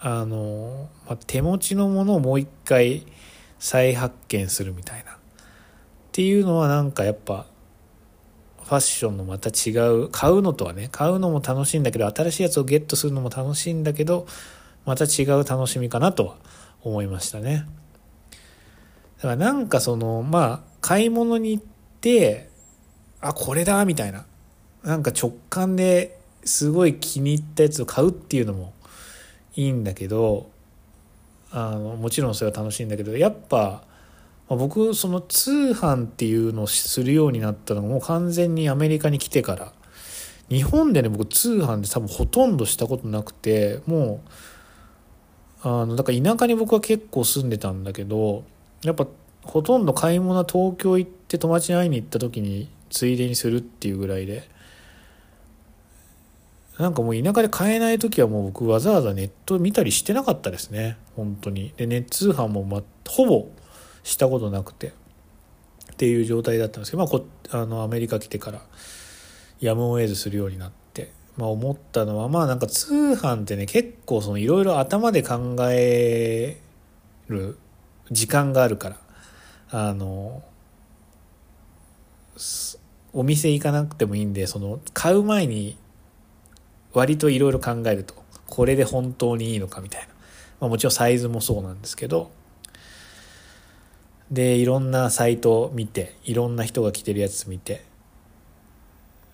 [0.00, 3.06] あの、まあ、手持ちのものをもう一回
[3.58, 5.12] 再発見するみたいな。
[5.12, 5.16] っ
[6.10, 7.46] ていうのはなんかやっぱ
[8.64, 14.26] ファッションのまた違う買うのとはね買うのも楽しいんだけど新しいやつをゲットするのも楽しいんだけど
[14.84, 16.36] また違う楽しみかなとは
[16.82, 17.66] 思いましたね。
[19.18, 21.64] だからなんかそのまあ買い物に行っ
[22.00, 22.50] て
[23.20, 24.26] あこれだみたいな。
[24.84, 28.72] なんか直感ですごい気に入ったやつを買うっていうのも
[29.54, 30.50] いいんだけど
[31.50, 33.84] あのもちろんそれは楽しいんだけどやっぱ
[34.52, 39.72] まあ、僕その通販っていうのをするようになったのもう完全にアメリカに来てから
[40.50, 44.20] 日本でね僕通販で多分ほとんどしたことなくても
[45.64, 48.44] うあのだから田舎に僕は結構住んでたんだけど
[48.82, 49.06] やっぱ
[49.44, 54.46] ほとんど買い物は東京行って友達に会いに行った時についでにするっていうぐらいで
[56.78, 60.96] なんかもう田舎で買えない時はもう僕わざわざネット見たりしてなかったですね。
[61.16, 61.72] 本当に。
[61.76, 63.48] でネット通販も、ま、ほぼ
[64.02, 64.92] したことなくて。
[65.92, 68.62] っていう状態だったんですけど、まあ、こあのアメリカ来てから
[69.60, 76.58] やむを得ずするようになって、まあ、思ったのはまあなんか通販ってね結構いろいろ頭で考え
[77.28, 77.58] る
[78.10, 78.96] 時間があるから。
[79.74, 80.42] あの
[83.14, 85.78] お店行かなくてもいいんでその買う前に
[86.92, 88.14] 割といろいろ考えると
[88.46, 90.08] これで本当にいいのかみたいな、
[90.60, 92.30] まあ、もちろんサイズもそうなんですけど。
[94.30, 97.84] でいろんなサイトを見ていろんな人が着てるやつ見て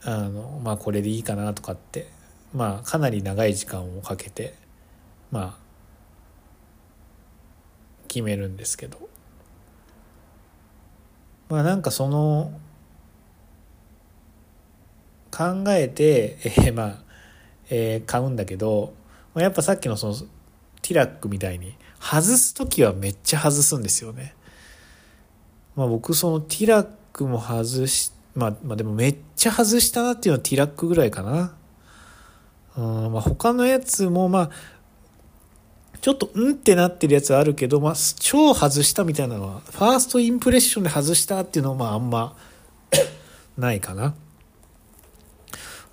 [0.03, 2.09] あのまあこれでいいかなとかって
[2.53, 4.55] まあかなり長い時間をかけて
[5.31, 5.59] まあ
[8.09, 9.09] 決めるんですけど。
[11.49, 12.53] まあなんかその
[15.31, 16.99] 考えて、 えー、まあ、
[17.71, 18.95] えー、買うんだけど
[19.35, 20.15] まやっぱさっきのその
[20.83, 24.35] ティラックみたいに外す時はめっちゃ外すんですよね。
[25.75, 31.55] まあ僕そのティラックも外し、まあ、まあでもめっちゃ外したなっていうのはティラックぐらいかな。
[32.77, 34.51] うんまあ、他のやつもまあ
[36.01, 42.37] ちょっとうんってなってるやつはあるけど、まあ、超外したみたいなのは、ファーストインプレッションで外したっていうのは、まあ、あんま
[43.59, 44.15] ないかな。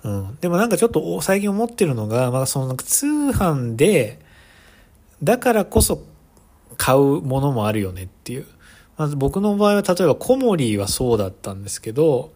[0.06, 0.38] うん。
[0.40, 4.20] でもなんかちょっと最近思ってるのが、まあ、そのなんか通販で、
[5.22, 6.02] だからこそ
[6.76, 8.46] 買うものもあるよねっていう。
[8.96, 12.32] まず僕の場合は、例えばコモリーはそうだったんですけど、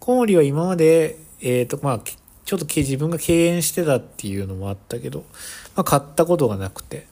[0.00, 2.00] コモリーは今まで、えっ、ー、と、まあ、
[2.44, 5.24] ちょっと自分が敬遠してたっていうのもあったけど、
[5.74, 7.06] まあ、買ったことがなくて。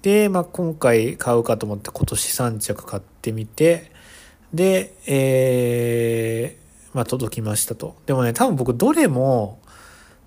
[0.00, 3.92] で、まあ、今回買うかと思って今年3着買ってみて、
[4.54, 6.65] で、えー、
[6.96, 7.94] まあ、届きましたと。
[8.06, 9.58] でもね、多分僕どれも、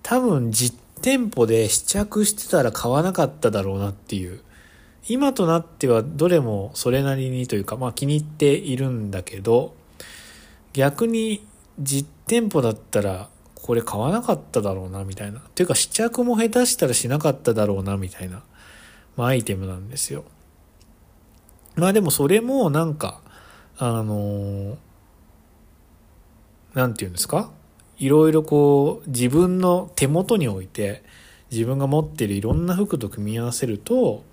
[0.04, 4.42] 多分実店舗で試着してたら買わなかっただろうなっていう。
[5.08, 9.74] 今となってはどれもそれなりにというか、まあ気に入っているんだけど、
[10.74, 11.44] 逆に
[11.80, 15.40] 実店舗だったらこれ買わなかっただろうなみたいな。
[15.40, 18.44] っていうか試着も下手したらしなかっただろうなみたいな。
[19.18, 20.24] まあ、アイテムなんですよ。
[21.78, 23.22] まあでもそれもなんか、
[23.80, 24.76] あのー、
[26.74, 27.52] なんて言うんですか？
[27.98, 31.04] いろいろこう自分の手元に置いて
[31.52, 34.24] 自分が持ってるいろんな服と組み合わせると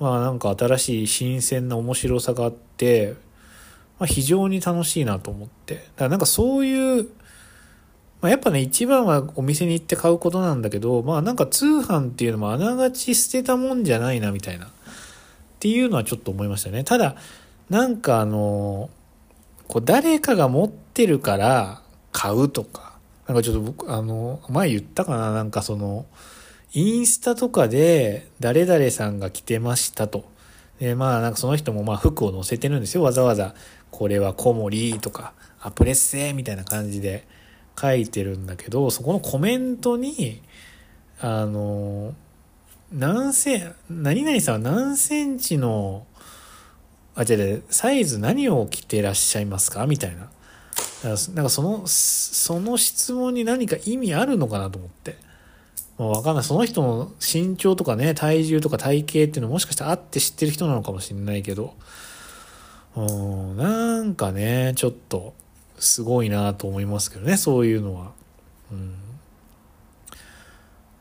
[0.00, 3.14] まあなんか新しい新鮮な面白さがあって、
[3.98, 5.74] まあ、非常に楽しいなと思って。
[5.74, 7.04] だからなんかそういう、
[8.20, 14.68] まあ、やっぱね一番はお店に行って買うことなんだけどまあなんか通販っていうのもあながち捨てたもんじゃないなみたいなっ
[15.60, 16.82] ていうのはちょっと思いましたね。
[16.82, 17.16] ただ
[17.70, 18.90] なんかあの
[19.68, 22.86] こう誰かが持ってるから買うとか
[23.26, 26.06] なんかちょっと僕、あの、前言ったかななんかその、
[26.72, 30.24] インスタとかで誰々さんが着てましたと。
[30.78, 33.02] で、まあなんかその人もまあ服を載せてるんですよ。
[33.02, 33.54] わざわざ、
[33.90, 37.26] これはコモリとか、アプレッセみたいな感じで
[37.80, 40.42] 書いてるんだけど、そこのコメントに、
[41.20, 42.14] あの、
[42.92, 46.06] 何セン、何々さんは何センチの、
[47.16, 49.86] あ、違う違う、サイズ何を着てらっしゃいますか？
[49.86, 50.28] みたいな。
[51.02, 55.16] なんかその、その質問に何か意味あるのかなと思って。
[55.98, 56.44] まあ、わかんない。
[56.44, 61.74] その人の身長とかね、体重とか体型っていうのもしかしたらあって知ってる人なのかもしれないけど、
[62.96, 65.34] うん、なんかね、ちょっと、
[65.78, 68.12] すごいなと思いますけどね、そういうのは。
[68.72, 68.94] うん。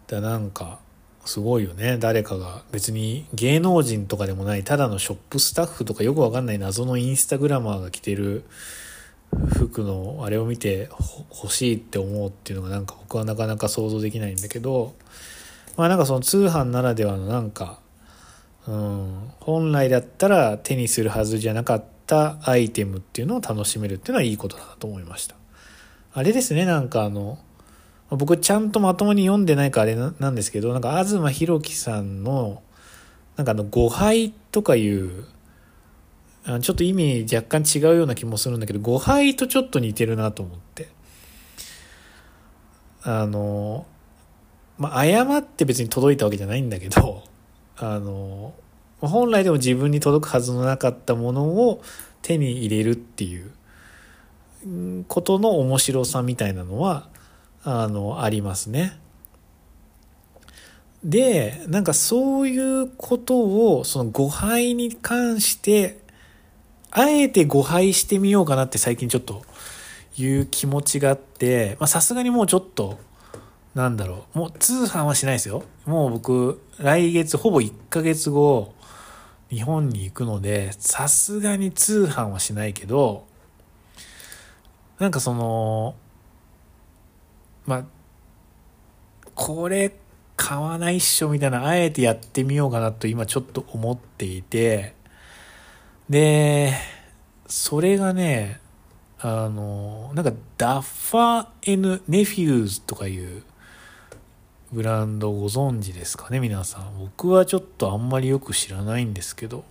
[0.07, 0.79] だなんか、
[1.25, 1.97] すごいよね。
[1.99, 6.59] 誰かが別に芸能人とかでもない、ただのショップスタッフとかよくわかんない。
[6.59, 8.45] 謎のインスタグラマーが着てる
[9.53, 10.89] 服のあれを見て
[11.43, 14.93] 欲しいって思うっていうのがなんか僕はなかなか想像できないんだけど。
[15.77, 17.79] まあなんかその通販ならではのなんか、
[18.67, 25.35] うん、本来だったら手にするはずじゃなかったアイテムっていうのを楽しめるっていうのはいいことだなと思いました。
[26.13, 26.65] あれですね。
[26.65, 27.37] なんかあの
[28.09, 32.61] 僕ちゃんとまともに読んでないかあれなんですけどなんか東博樹さんの
[33.35, 35.25] なんかあの誤配とかいう
[36.61, 40.89] ちょっと意味若干違うような気もするんだけど、誤配とちょっと似てるなと思って。
[43.01, 43.87] あの、
[44.77, 47.23] まあ、誤って別に届いたわけじゃないんだけど、
[47.77, 48.53] あの、
[49.01, 51.81] 本来でも自分に届くはずのなかったものを
[52.21, 53.51] 手に入れるっていう
[55.07, 57.09] ことの面白さみたいなのは、
[57.65, 58.97] あの、ありますね。
[61.03, 65.99] で、なんかそういうことを、その誤配に関して
[66.97, 69.41] あえて誤配してみようかなって最近ちょっと
[70.17, 72.97] いう気持ちがあって、まさすがにもうちょっと、
[73.73, 75.63] なんだろう、もう通販はしないですよ。
[75.85, 78.73] もう僕、来月、ほぼ1ヶ月後、
[79.49, 83.25] 日本に行くので、さすがに通販はしないけど、
[84.97, 85.95] なんかその、
[87.65, 87.85] まあ、
[89.33, 89.95] これ
[90.37, 94.93] 買わないっしょみたいな、あえてやってみようかなと今ちょっと思っていて、
[96.09, 96.73] で、
[97.47, 98.59] それがね、
[99.19, 103.43] あの、なんかダッファー N ネフューズとかいう
[104.71, 106.99] ブランドご存知ですかね、皆さん。
[106.99, 109.63] 僕はちょっとあんまりよく知らないんですけど、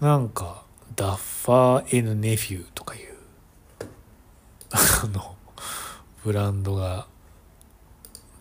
[0.00, 0.64] なんか、
[0.96, 3.14] ダッファー N ネフューとかいう、
[4.72, 5.33] あの、
[6.24, 7.06] ブランドが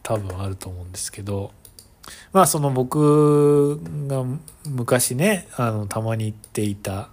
[0.01, 1.51] 多分あると思うんですけど
[2.31, 4.23] まあその僕が
[4.65, 7.09] 昔ねあのたまに行っていた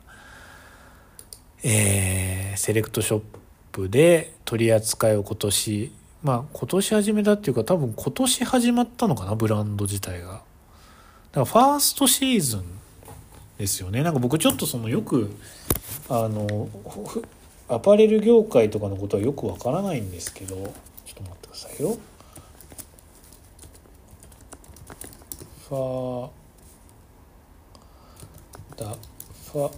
[1.62, 3.22] えー、セレクトショッ
[3.72, 10.26] プで取り扱いを今年まあ今年始めたっていうか多分今年始まったのかなブランド自体が。
[10.26, 10.42] だか
[11.34, 12.64] らファーストシーズン
[13.58, 14.02] ですよね。
[14.02, 15.30] なんか僕ちょっとそのよく
[16.08, 16.68] あの
[17.70, 20.64] アパレル業界とかのことはよくわからないんですけどちょっ
[21.14, 21.96] と待ってくださいよ。
[25.68, 26.30] ファ
[28.76, 28.86] ダ
[29.52, 29.72] ファ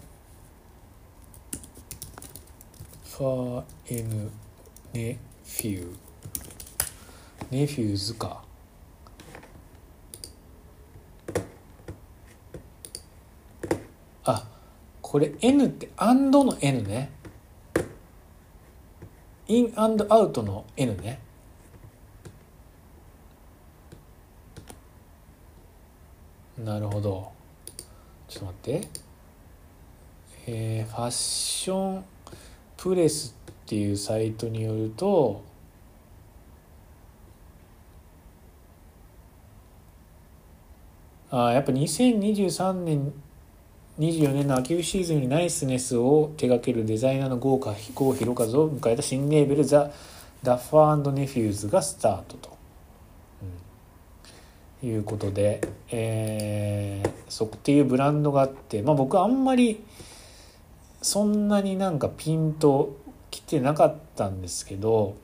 [3.05, 4.31] ファエヌ
[4.94, 5.96] ネフュー。
[7.50, 8.42] ネフューズか。
[14.24, 14.48] あ
[15.02, 17.11] これ N ってアンドの N ね。
[19.48, 21.20] インアンドアウトの N ね。
[26.59, 27.33] なるほど。
[28.28, 29.02] ちょっと待って。
[30.46, 32.05] えー、 Fashion
[32.77, 35.44] Press っていうサイトによると
[41.31, 43.12] あやっぱ2023年
[44.03, 49.93] 24年の秋冬シーズンに NICENESS を手掛けるデザイナーの豪華郷ひろ和を迎えた新レーベルザ・
[50.43, 52.59] ダッファーネフューズがスタートと、
[54.83, 55.61] うん、いうことで、
[55.93, 59.85] えー、そっていうブランドがあって、まあ、僕あんまり
[61.01, 62.97] そんなになんかピンと
[63.31, 65.15] きてなかったんですけど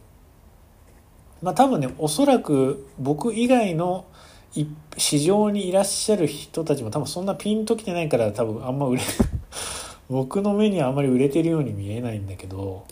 [1.43, 4.05] まあ多分ねおそらく僕以外の
[4.97, 9.03] 市場にいらっしゃる人たちも多分そんなピンときてないから多分あんま売れ
[10.09, 12.85] 僕の目にはあんまり売れてるように見えないんだけど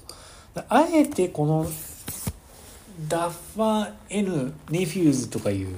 [0.69, 1.67] あえてこの
[3.09, 5.69] ダッファ N ネフューズとかいう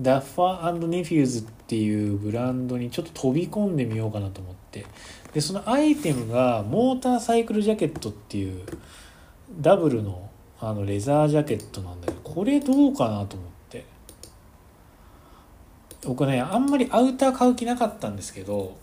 [0.00, 4.86] ダッファネフューズっていうブランドにちょっと飛び込んでみようかなと思って
[5.32, 8.62] でそのアイテムがモーターサイクルジャケットっていう
[9.60, 13.57] ダブルのあのレザージャケットなんだけどこれどうかなと思って。
[16.04, 18.76] 僕ねあんまりアウター買う気なかったんですけど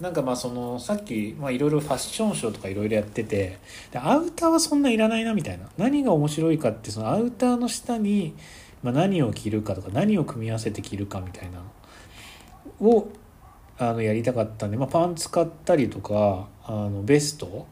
[0.00, 3.58] なんかまあそのさっきいろいろファッションショーとかいろいろやってて
[3.92, 5.68] でアウターはそんないらないなみたいな。
[5.76, 8.34] 何が面白いかってそのアウターの下に、
[8.82, 11.60] まあ、何を着るかとか何を組み合わせて着るかみたいな
[12.80, 13.08] を
[13.78, 17.66] あのやりたかったんで、まあ、パンツ買ったりとかあのベスト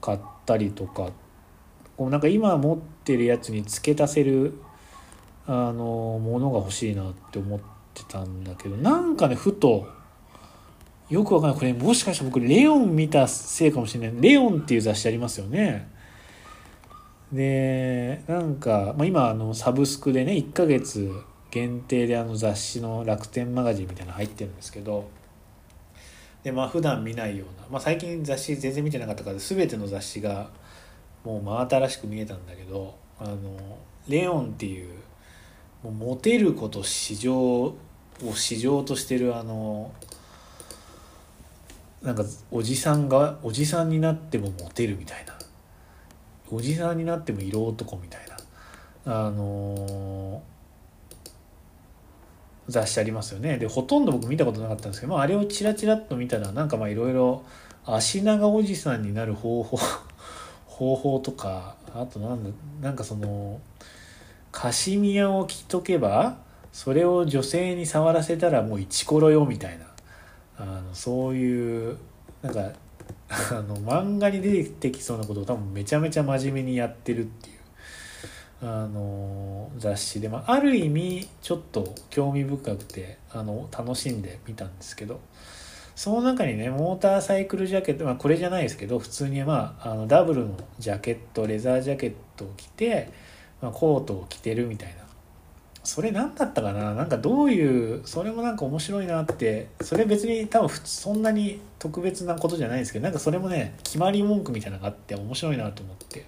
[0.00, 1.10] 買ったりとか
[1.96, 4.60] こうなんか今持ってるやつに付け足せる
[5.46, 7.71] あのものが欲しいなって思って
[8.08, 9.86] たんだけどなんかねふと
[11.10, 11.58] よくわかんない。
[11.58, 14.22] これもしかして僕レオン見たせいかもしれない。
[14.22, 15.90] レオンっていう雑誌ありますよね。
[17.32, 21.10] でなんか、まあ、今あのサブスクでね1ヶ月
[21.50, 25.08] 限定であの雑誌の楽天マガジンみたいなの入ってるんですけど
[26.42, 30.50] でまあ普段見ないような、まあ、最近雑誌全然見てなかったから全ての雑誌が
[31.24, 33.36] もう真新しく見えたんだけどあの
[34.08, 34.94] レオンっていう
[35.82, 37.76] もうモテること市場を
[38.34, 39.92] 市場としてるあの
[42.02, 45.32] なんかおじさんがおじさんになってもモテるみたいな。
[46.50, 49.24] おじさんになっても色男みたいな。
[49.26, 50.42] あの
[52.68, 53.58] 雑誌ありますよね。
[53.58, 57.42] でほとんど僕見たことなかったんですけど、まあ、あれをチラチラっと見たらなんかまあいろいろ
[57.84, 59.78] 足長おじさんになる方法
[60.66, 63.60] 方法とかあとなんだなんかその
[64.52, 66.36] カシミヤを着とけば
[66.72, 69.86] それを女性に触らせたらもうイチコロよみたいな。
[70.58, 71.96] あのそういう
[72.42, 72.70] なんか
[73.28, 77.62] あの漫画に出てきそうなことを多分めちゃめちゃ真面目にやってるっていう。
[78.64, 85.20] あの雑誌で、まあ、ある意味ちょっと興味深くてあの楽しんで見たんですけど。
[85.94, 93.10] その中にねモーターサイクルジャケット、まあ、これじゃないですけど普通に、まあ、あのダブルのジャケットレザージャケットを着て、
[93.62, 94.96] まあ、コートを着てるみたいな
[95.84, 96.94] それ何だったかな？
[96.94, 106.26] なんかどういうそれもなんか面白いなってそれ別に多分そんなに特別なことじゃないんですけどなんかそれもね決まり文句みたいなのがあって面白いなと思って。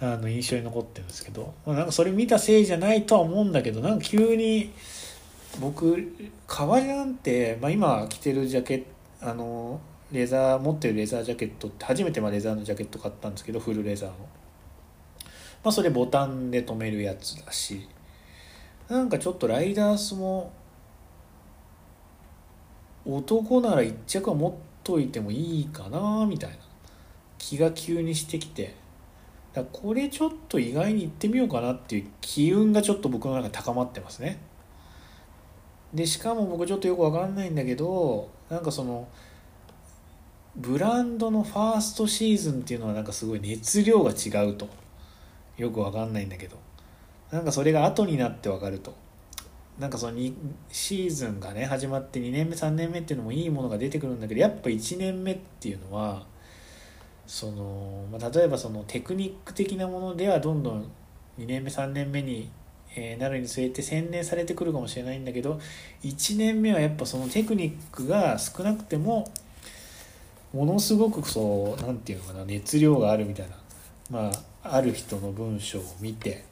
[0.00, 4.72] あの印象に残ってるんですけど、まあ、なんかそれ見たせいじゃないとは思うんだけどなんか急に
[5.60, 8.84] 僕革ジャンって、まあ、今着てるジャケッ
[9.20, 9.80] トあの
[10.12, 14.14] レザー持ってるレザージャケットって初めてまあレザーのジャケット買ったんですけどフルレザーの、
[15.64, 17.88] まあ、それボタンで留めるやつだし。
[18.88, 20.50] なんかちょっとライダースも
[23.04, 24.52] 男なら一着は持っ
[24.82, 26.56] といてもいいかなみたいな。
[27.36, 28.74] 気が急にしてきて。
[29.52, 34.38] だこれちょっと意外に行ってみようかなっていう機運がちょっと僕の中で高まってますね。
[35.92, 39.08] でしかも僕ちょっとよく分かんないんだけどなんかその
[40.54, 44.68] ブランドのファーストシーズンっていうのはなんかすごい熱量が違うと。
[45.58, 46.56] よく分かんないんだけど。
[47.30, 48.94] なんかそれが後になって分かると。
[49.78, 50.18] なんかその
[50.72, 56.26] シーズンがね始まって2年目3年目っていうのもいいものが出てくるんだけどやっぱ1年目っていうのは
[57.28, 60.90] その、まあ、例えばそのテクニック的なものではどんどん
[61.38, 62.50] 2年目3年目に、
[62.96, 65.60] えなるにつれて洗練されてくるかもしれないんだけど
[66.02, 69.30] 1年目はやっぱそのテクニックが少なくても
[70.52, 73.56] ものすごくそう何て言うのかな熱量があるみたいな。
[74.10, 76.44] まあある人の文章を見て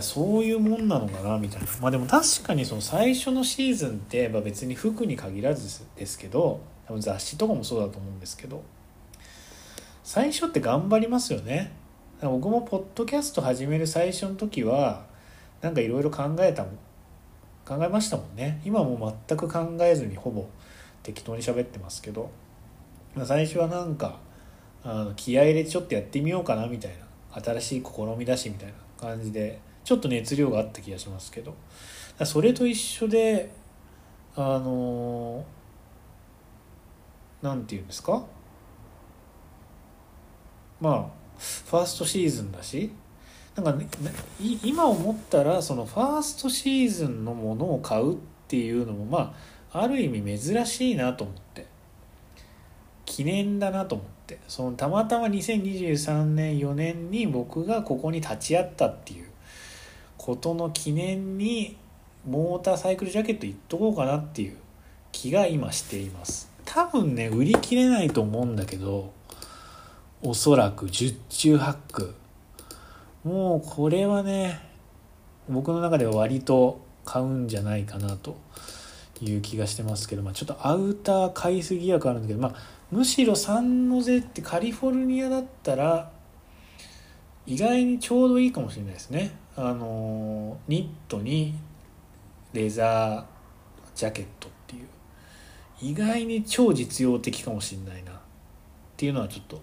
[0.00, 1.68] そういうもんなのかなみたいな。
[1.80, 8.62] まあでも確かにその最初のシーズンってま別に服に限らずですけど多分雑誌とかもそうだと思うんですけど
[10.04, 11.72] 最初って頑張りますよね。
[12.20, 15.06] 僕もポッドキャスト始める最初の時は
[15.60, 16.78] なんかいろいろ考えたもん
[17.64, 18.60] 考えましたもんね。
[18.64, 20.46] 今も全く考えずにほぼ
[21.02, 22.30] 適当に喋ってますけど
[23.24, 24.18] 最初はなんか
[24.84, 31.54] あの気合入れてちょっとやってみようかなみたいな新しい試みだしみたいな感じでちょっと熱量があった気がしますけど。
[32.24, 33.50] それと一緒で
[34.34, 35.44] あの
[37.40, 38.24] 何て言うんですか？
[40.80, 41.06] まあ
[41.38, 42.90] ファーストシーズンだし
[43.54, 43.86] なんか、ね、
[44.64, 48.16] 今思ったらそのファーストシーズンのものを買うっ
[48.48, 49.34] ていうのもま
[49.72, 51.66] あある意味珍しいなと思って。
[53.04, 54.17] 記念だなと思って。
[54.48, 59.28] そのたまたま2023年4年に僕がここに立ち会ったっていう
[60.16, 61.76] ことの記念に
[62.26, 64.56] モーターサイクルジャケットいっとこうかなっていう
[65.12, 66.50] 気が今しています。
[66.64, 69.12] 多分ね売り切れないと思うんだけど
[70.22, 72.14] おそらく十中八九。
[73.24, 74.60] もうこれはね
[75.48, 78.36] 僕の中では割と買うんじゃないかなと。
[79.24, 82.54] いう気がしてますけど、まあ、ちょっとアウター買いすぎやかあるんだけど、まあ、
[82.90, 86.10] むしろサンノゼってカリフォルニアだったら
[87.46, 89.32] 意外にちょうどいいかもしれないですね。
[89.56, 91.54] あのニットに
[92.52, 94.88] レザージャケットっていう。
[95.80, 98.12] 意外に超実用的かもしれないな。
[98.12, 98.16] っ
[98.96, 99.62] ていうのはちょっと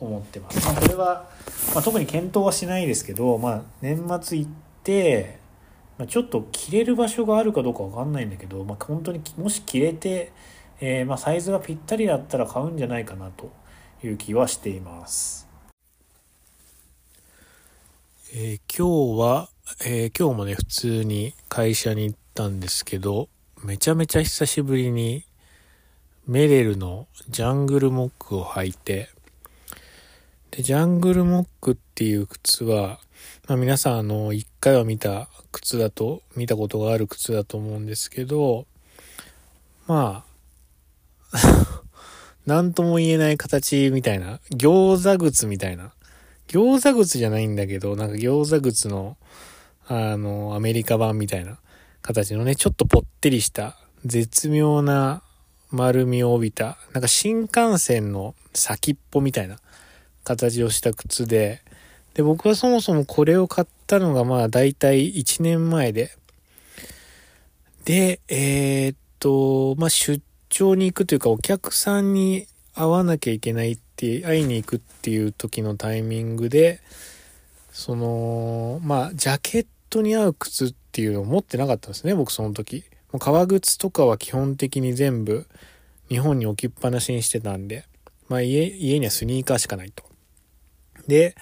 [0.00, 1.28] 思ってます、まあ、これは、
[1.74, 4.50] まあ、特に検討はしないですけど、まあ、年末行っ
[4.82, 5.38] て、
[5.98, 10.32] まあ、ちょっと着れる場所があるかどうか分かんないんだけど、まあ、本当にもし着れて、
[10.80, 13.52] えー、まあサイズがぴったりだったら買うんじゃないかなと
[14.02, 15.46] いう気はしています。
[18.34, 19.48] えー、今日は、
[19.86, 23.28] えー、今日もね、普通に会社に行ったんですけど、
[23.62, 25.24] めちゃめちゃ久しぶりに
[26.26, 29.10] メレルのジャングルモックを履いて、
[30.50, 32.98] で、ジャングルモックっていう靴は、
[33.46, 38.66] まあ皆さんあの、一回は見た靴だと、見たことがある靴だと思うんですけど、
[39.86, 40.24] ま
[41.32, 41.38] あ、
[42.46, 45.92] なんとも言えない形みたいな、餃子靴みたいな。
[46.48, 49.16] 餃子靴じゃないんだけど、なんか餃子靴の、
[49.86, 51.58] あの、アメリカ版みたいな
[52.02, 55.22] 形のね、ちょっとぽってりした、絶妙な
[55.70, 59.58] 丸みを帯びた、なんか新幹線の先っぽみたいな
[60.24, 61.62] 形をした靴で、
[62.14, 66.10] で、僕はそもそもこれを買ったのがまあ大体1年前で、
[67.84, 76.80] で、えー、っと、まあ出張に行くというかお客さんに会わなきゃいけないって会いに行くっていう時のタイミングで
[77.72, 82.84] そのまあジャケットに合う靴っていうのを持ってなかったんですね僕その時。
[83.12, 85.46] もう革靴とかは基本的に全部
[86.08, 87.84] 日本に置きっぱなしにしてたんで。
[88.28, 90.04] まあ家家にはスニーカーしかないと。
[91.06, 91.34] で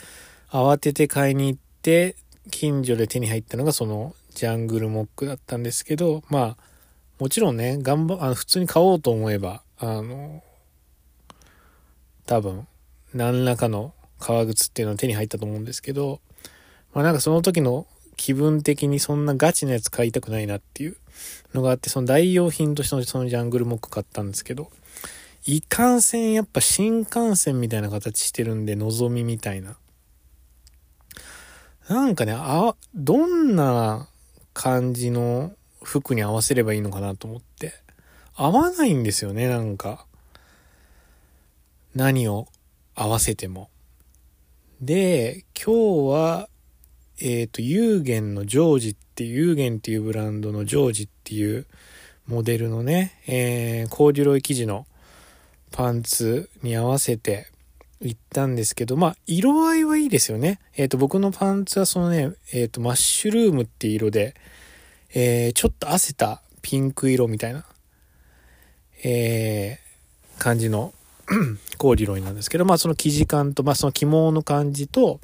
[0.51, 2.17] 慌てて買いに行って
[2.51, 6.57] 近所で手に入ったのがそのジャングルモックだったんですけどまあ
[7.19, 10.43] もちろんね頑張あの普通に買おうと思えばあの
[12.27, 12.67] 多分、
[13.13, 16.21] 何らかの革靴っていうのは手に入ったと思うんですけど、
[16.95, 17.87] まあなんかその時の
[18.17, 20.97] 気分的にそんなガチなやつ買いたくないなっていう
[21.53, 24.71] のがあって、その代用品としてのそのジャングルモック買ったんですけど、
[25.45, 29.77] いかんせんやっぱ新幹線みたいな形してるんで、望みみたいな。
[31.89, 34.09] なんかね、あ、どんな
[34.55, 35.53] 感じの
[35.83, 37.75] 服に合わせればいいのかなと思って。
[38.35, 40.07] 合わないんですよね、なんか。
[41.95, 42.49] 何を
[42.95, 43.69] 合わせても。
[44.81, 46.49] で、今日は、
[47.21, 51.67] えっ、ー、と、 HEUGN の George っていう、 HEUGN っていうブランドの George っていう
[52.27, 54.87] モデルのね、えー、コーデュロイ生地の
[55.71, 57.49] パンツに合わせて、
[58.03, 60.61] 行ったんですけど、まあ、色合いはいいですよね。
[60.77, 64.35] えっ、ー、と、僕のパンツはそのね、えっ、ー、と、マッシュルームっていう色で、
[65.15, 67.65] えー、ちょっと褪せたピンク色みたいな、
[69.05, 70.93] えー、感じの
[71.79, 75.21] コーディロイなんですけど、まあ、その生地感と、まあ、その起毛の感じと、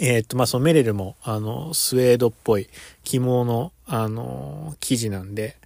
[0.00, 2.68] えっ、と、まあ、そのメレルも、あの、スウェードっぽい
[3.04, 5.56] 起毛の、あの、生地なんで、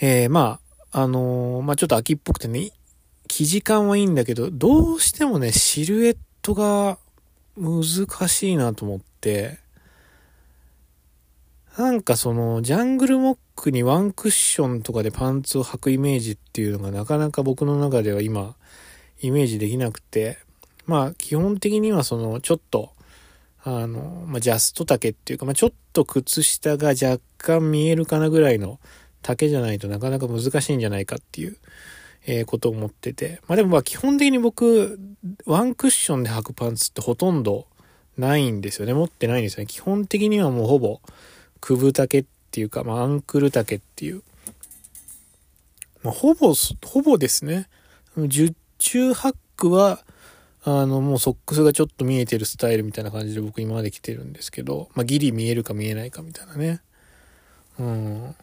[0.00, 2.72] えー、まあ、あのまあ、ちょっと秋っぽくてね、
[3.30, 6.98] 生地感はいいんだけど、どうしてもね、シルエットが
[7.56, 9.58] 難しいなと思って、
[11.78, 18.56] なんかその、ジャングルモックにワンクッションとかでパンツを履くイメージっていうのがなかなか僕の中では今、
[19.22, 20.38] イメージできなくて、
[20.86, 22.90] まあ基本的にはその、ちょっと、
[23.62, 28.80] あの、まあ、ジャスト丈っていうか、まあ、ちょっと靴下が若干見えるかなぐらいの
[29.22, 31.56] 丈じゃないとなかなか難しいんじゃないかっていう
[32.26, 33.40] えー、ことを思ってて。
[33.46, 34.98] まあでもまあ基本的に僕、
[35.46, 37.66] ワンクッションで履くパンツってほとんど
[38.16, 38.94] ないんですよね。
[38.94, 39.66] 持ってないんですよね。
[39.66, 41.00] 基本的にはもうほぼ、
[41.60, 44.22] くぶ丈っていうか、まあアンクル丈っていう。
[46.02, 47.68] まあほぼ、ほぼですね。
[48.16, 50.04] 十中八九は、
[50.62, 56.82] あの、もうソックスがちょっと見えてるスタイルみたいな感じで僕今まで来てるんですけど、まあギリ見えるか見えないかみたいなね。
[57.78, 58.34] うん。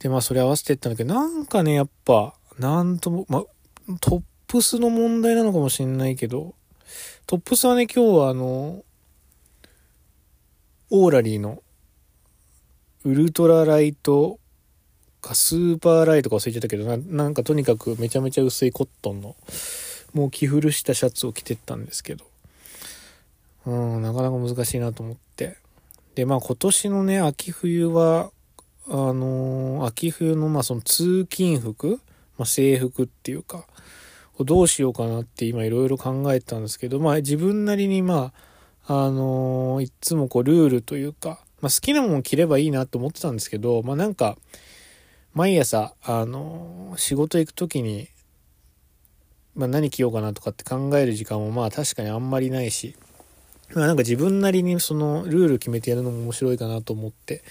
[0.00, 3.44] で、まあそれ合わせてったんだけど、なんかね、やっぱ、なんとも、ま、
[4.00, 6.54] トップスの問題なのかもしんないけど、
[7.26, 8.84] トップスはね、今日はあの、
[10.90, 11.62] オーラリーの、
[13.04, 14.38] ウルトラライト
[15.20, 19.36] かスーパーライトか忘れちゃったけどな、なんかとにかくめちゃめちゃ薄いコットンの、
[20.14, 22.24] もう着古したシャツを着てったんですけど、
[23.66, 25.58] うん、なかなか難しいなと思って。
[26.14, 28.30] で、まあ今年のね、秋冬は、
[28.88, 32.00] あのー、秋冬のまあその通勤服
[32.38, 33.66] まあ、制服っていうか、
[34.44, 38.32] どうしようかなって今いろいろ考えてたんですけど、まあ自分なりにま
[38.86, 44.38] あ、あのー、いつもこうルールというか、まあ好きなもの着ればいいなと思ってたんですけど、まあなんか、
[45.34, 48.08] 毎朝、あのー、仕事行く時に、
[49.54, 52.94] まあ何着ようかなとかって考える時間もまあ確かにあんまりないし、
[53.74, 57.42] まあなんか自分なりにそのルール決めてやるのも面白いかなと思って、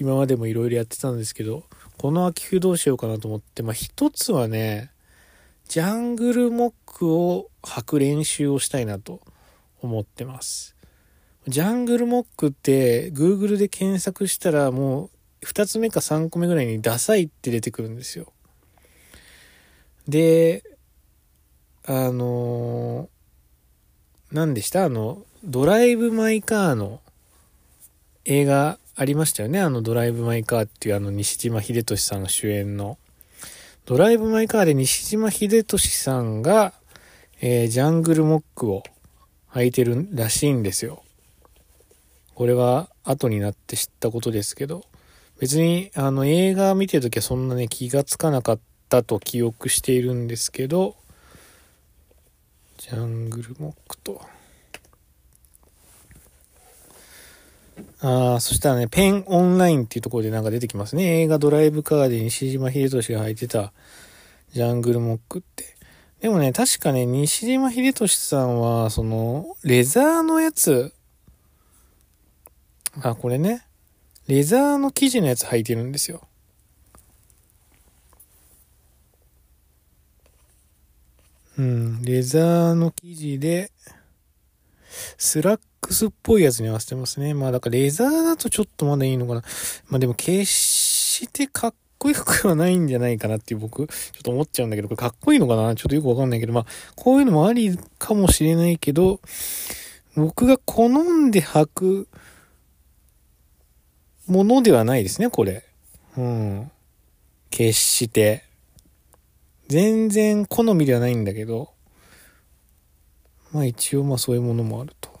[0.00, 1.62] 今までもいろいろやってたんですけど、
[2.02, 4.90] この秋冬どうしようかなと思って、まあ一つはね、
[5.68, 9.20] ジャングルモックを履く練習をしたいなと
[9.80, 10.74] 思ってます。
[11.46, 15.10] ジャングルモックって Google で検索したらも
[15.42, 18.32] う2つ目か3個目ぐらいにダサいって出てくるんですよ。
[20.08, 20.64] で、
[21.86, 23.08] あの、
[24.32, 24.86] 何でした？
[24.86, 27.00] あの、ドライブ・マイ・カーの
[28.24, 29.60] 映画ありましたよね。
[29.60, 32.98] あのドライブ・マイ・カーっていうあの西島秀俊さん主演の。
[33.84, 36.72] ドライブ・マイ・カーで西島秀俊さんが、
[37.40, 38.82] えー、ジャングルモックを
[39.52, 41.02] 履いてるらしいんですよ。
[42.34, 44.84] これは後になって知ったことですけど、
[45.40, 50.96] 別にあの映画見てるときはそんなね気がつかなかったと記憶しているんですけど、
[52.76, 54.20] ジャングルモックと。
[58.00, 61.22] ああ、そしたらね、ペンオンラインっていうところでなんか出てきますね。
[61.22, 63.72] 映画ドライブカーで西島秀俊が履いてた
[64.52, 65.76] ジャングルモックって。
[66.20, 70.92] でもね、確かね、西島秀俊さんは、その、レザーのやつ、
[73.00, 73.66] あ、これね、
[74.28, 76.22] レザーの生地のやつ履いてるんですよ。
[81.58, 83.70] うん、レザーの生地で、
[85.18, 85.60] スラッ
[85.92, 87.34] クスっぽいやつに合わせてますね。
[87.34, 89.42] まあだからレザーだとちょっとまだいいのかな。
[89.88, 95.74] まあでも決してかっこよくはないんじゃないかなっていう僕、ちょっと思っちゃうんだけど、これかっこいいのかな？
[95.74, 96.66] ちょっとよくわかんないけど、まあ
[96.96, 99.20] こういうのもありかもしれないけど、
[100.16, 102.08] 僕が好んで履く
[104.26, 105.62] ものではないですね、これ。
[106.16, 106.70] うん。
[107.50, 108.44] 決して。
[109.68, 111.70] 全然好みではないんだけど、
[113.52, 115.11] まあ一応まあそういうものもあると。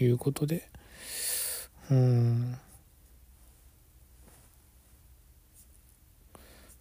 [0.00, 0.68] いうことで。
[1.90, 2.58] うん。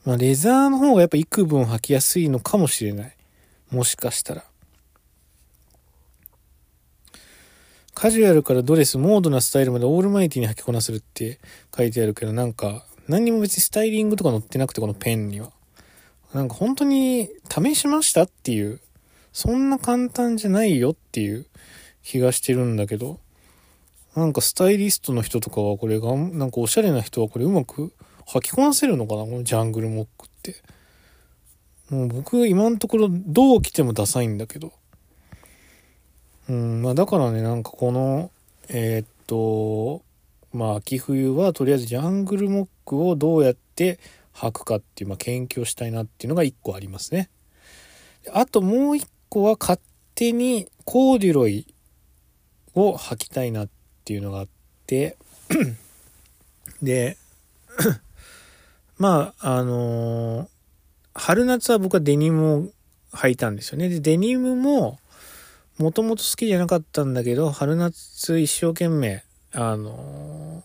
[0.06, 3.16] まあ、レザーの方がやっぱ幾分履きやすいのかもしれない。
[3.72, 4.44] もしかしたら。
[7.94, 11.40] カジュアルからドレス、モードなスタイルまでオールマイティに履きこなせるって
[11.76, 15.52] 書いてあるけど、なんか、何にも別にスタイリングとか載ってなくて、このペンには。
[16.34, 18.82] なんか本当に試しましたっていう、
[19.32, 21.46] そんな簡単じゃないよっていう
[22.04, 23.20] 気がしてるんだけど、
[24.16, 27.94] なんかスタイリストの人とかはこれが、なんかおしゃれな人はこれうまく
[28.28, 30.56] 履きこなせるのかなこのジャングルモックって。
[31.90, 34.72] もう僕今のところどう着てもダサいんだけど。
[36.50, 38.32] うん、まあだからね、なんかこの、
[38.70, 40.04] えー、っと、
[40.54, 44.00] まあ秋冬はとりあえずジャングルモックをどうやって
[44.36, 47.30] 履くかっていう、まあ研究したいなっていうのが一個ありますね。
[48.32, 49.80] あともう一個は勝
[50.16, 51.73] 手にコーデュロイ
[52.76, 53.70] を履きたいなっ
[54.06, 54.48] ていうのがあっ
[54.88, 55.18] て
[56.82, 57.18] で
[58.98, 60.48] まああのー、
[61.14, 62.70] 春夏は僕はデニムを
[63.14, 63.90] 履いたんですよね。
[63.90, 65.00] でデニムも
[65.78, 70.64] もともと好きじゃなかったんだけど春夏一生懸命あの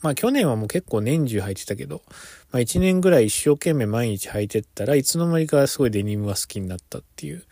[0.00, 2.02] ー、まあ去年はもう結構年中履いてたけど、
[2.50, 7.44] まあ1年ぐらい一生懸命毎日履いてったらいつの間にかすごいデニムが好きになったっていう。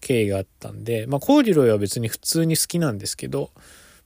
[0.00, 3.50] 経緯があったんで、まあ、コーデュロイは別に普通に好きなんですけど、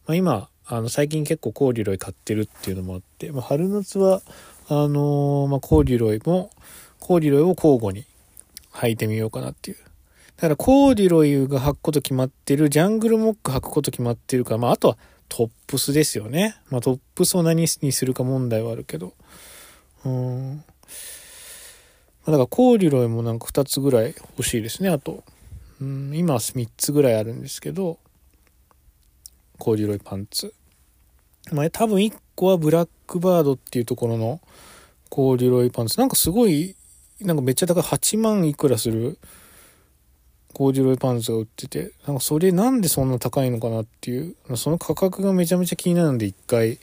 [0.07, 4.22] まあ、今、あの、最近結構コーデュロイ買ってるっていうのもあって、まあ、春夏は、
[4.68, 6.51] あのー、まあ、コーデュロイも、
[7.01, 8.07] コーデュロイを交互に
[8.72, 9.76] 履いてみようかなっていう。
[10.36, 16.57] だからコーデュロイが履くこと決まってる、ジャングルモック履くこと決まってるから、まあ、あとはトップスですよね。
[16.70, 19.14] まあ、トップスを何にするか問題はあるけど。
[20.05, 20.64] うん。
[22.26, 25.24] だからコーデュロイもなんか2つぐらい欲しいですね、あと。
[25.83, 27.99] うん今3つぐらいあるんですけど
[29.59, 30.55] コーデュロイパンツ。
[31.53, 34.41] まあ多分1個はブラックバードっていうところの
[35.09, 35.99] コーデュロイパンツ。
[35.99, 36.76] なんかすごい
[37.20, 37.83] なんかめっちゃ高い。
[37.83, 39.18] 8万いくらする
[40.53, 44.37] コーデュロイパンツが売っててなんかそれなんでそんな高いのかなっていう。
[44.57, 46.78] その価格がめちゃめちゃ気になるんで一回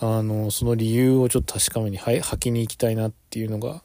[0.00, 3.82] あのその理由をちょっと確かめに履きに行きたいなっていうのが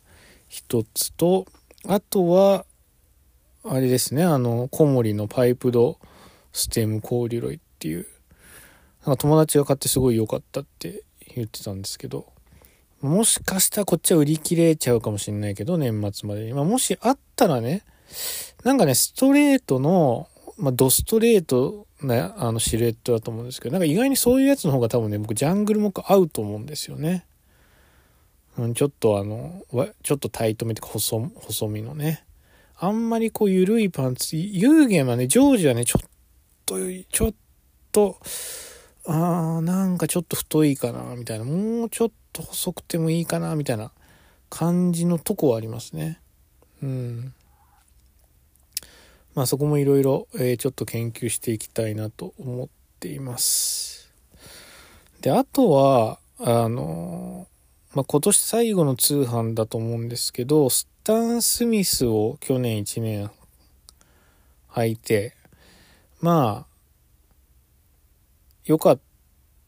[0.47, 1.45] 一つと
[1.87, 2.65] あとは
[3.63, 5.99] あれですね、あの、コモリのパイプド
[6.53, 8.07] ステムコーデュロイっていう、
[9.05, 11.03] なんか友達が買ってすごい良かったって
[11.35, 12.31] 言ってたんですけど、
[13.01, 16.53] もしかしたらこっちは売り切れちゃうかもしれないけど、年末までに。
[16.53, 17.83] まあ、もしあったらね、
[18.63, 27.25] なんかね、ストレートの、まあ、ドストレートな、あの、シルエットだと思うんですけど、なんか意外にそういうやつの方が多分ね、僕、ジャングルモック合うと思うんですよね。
[28.57, 29.63] うん、ちょっとあの、
[30.03, 32.25] ちょっとタイトめて細、細身のね。
[32.81, 36.09] あんまりこう緩いパンツ、ユーゲンはね、ジョージはね、ちょっ
[36.65, 36.77] と、
[37.11, 37.33] ちょっ
[37.91, 38.17] と、
[39.05, 41.43] あー、なんかちょっと太いかな、みたいな。
[41.43, 43.91] もうちょっと細くてもいいかな、みたいな
[44.49, 46.21] 感じのとこはありますね。
[46.81, 47.33] うん。
[49.35, 52.67] まあそこもいろいろ、えちょっと研究していきたいなと思っ
[53.01, 54.09] ています。
[55.19, 57.45] で、あとは、あの
[57.93, 63.31] まあ、今年最後の通販だと思うんですけど、スタン・スミスを去年1年
[64.73, 65.35] 履いて、
[66.21, 66.75] まあ、
[68.63, 68.99] 良かっ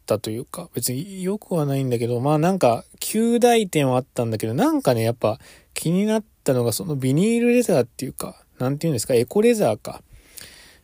[0.05, 5.39] たというか、別に良くはないんだけど、まあなんか、旧大点はあったんだけど、なんかね、やっぱ
[5.73, 10.03] 気になったのが、そのビニールレザーっていうか、なんていうんですか、エコレザーか。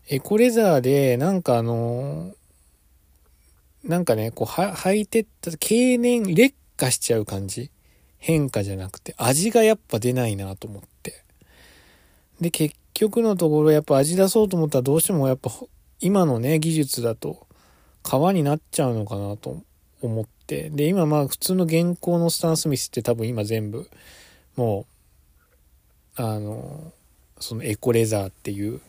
[0.09, 2.33] エコレザーで、なんかあの
[3.83, 7.69] なんかね、こう、は、履いてった経年、劣化しちゃう感じ。
[8.19, 11.23] 変化じゃなくて、味がやっぱ出ないなと思って。
[12.41, 15.51] で、結局のところやっぱ味出そうと思ったらどうしてもやっぱ
[15.99, 17.47] 今のね、技術だと
[18.03, 19.61] 皮になっちゃうのかなと
[20.01, 20.69] 思って。
[20.69, 23.89] で、今まあ普通の現行のスタンスミスって多分今全部
[24.55, 24.85] も
[26.17, 26.91] う、あの、
[27.39, 28.81] そのエコレザーっていう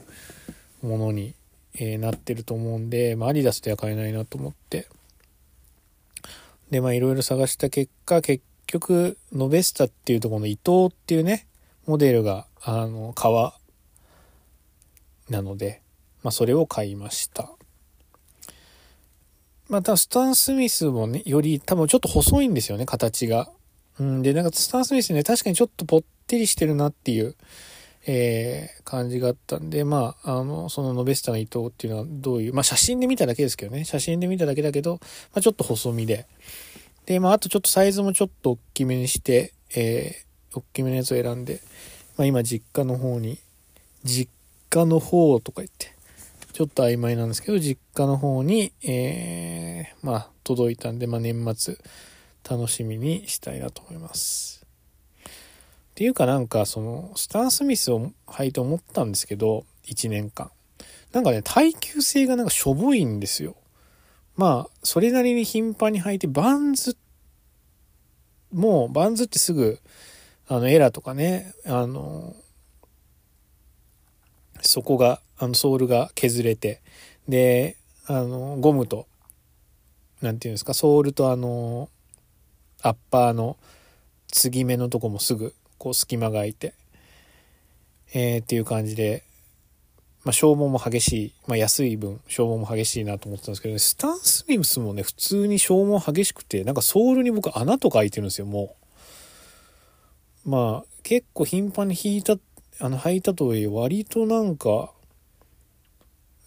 [0.83, 1.35] ものに、
[1.75, 4.89] えー、なってると思うんで、まあアディダスでは買えないなと思って。
[6.71, 11.47] で、まあいろいろ探した結果、結局、ノベスタっていうところの伊藤っていうね、
[11.87, 13.55] モデルが、あの、革
[15.29, 15.83] なので、
[16.23, 17.51] まあそれを買いました。
[19.69, 23.51] また、スタン・スミスもね、より多分ちょっと細いんですよね、形が。
[23.99, 27.35] うん、で、なんかスタン・スミスね、確かにちょっとぽってりしてるなっていう、
[28.07, 36.27] えー、感じがあったんで、まあ、あの、そのノベスタの伊藤っていうのはどういう、まあ写真で見ただけですけどね、写真で見ただけだけど、まあちょっと細身で、
[37.09, 41.63] で、まあ、あとちょっとサイズもちょっと大きめにして、えー、大きめのやつを選んで、
[42.19, 43.39] まあ、今実家の方に、
[44.05, 44.31] 実
[44.69, 45.95] 家の方とか言って、
[46.53, 51.79] ちょっと曖昧なんですけど、実家の方に、えー、まあ、届いたんで、まあ、年末、
[52.47, 54.67] 楽しみにしたいなと思います。
[55.25, 55.31] っ
[55.95, 60.51] ていうかなんか、その、スタン・スミスを履いて思ったんですけど、1年間。
[61.13, 63.57] なんかね、耐久性がなんかしょぼいんですよ。
[64.39, 66.97] まあ、それなりに頻繁に履いて、バンズ、
[68.53, 69.81] もう、バンズってすぐ、
[70.47, 72.37] あの、エラーとかね、あの、
[74.61, 76.81] そこが、あの、ソールが削れて、
[77.29, 77.77] で、
[78.07, 79.09] あの、ゴムと、
[80.21, 81.89] なんていうんですか、ソールとあの、
[82.81, 83.57] アッパーの
[84.29, 86.75] 継ぎ目のとこもすぐ、こう、隙間が空いて、
[88.15, 89.25] えー、っていう感じで、
[90.25, 98.77] まあ、消耗も激しい、まあ、安い分消耗も激しいなと思ってたんですけど、ね、スタン・スミスもね普通に消耗激しくてなんかソールに僕穴とか開いてるんですよも
[100.45, 100.51] う。
[100.51, 102.37] まあ結構頻繁に引いた
[102.81, 104.93] あの履いたとはいえ割となんか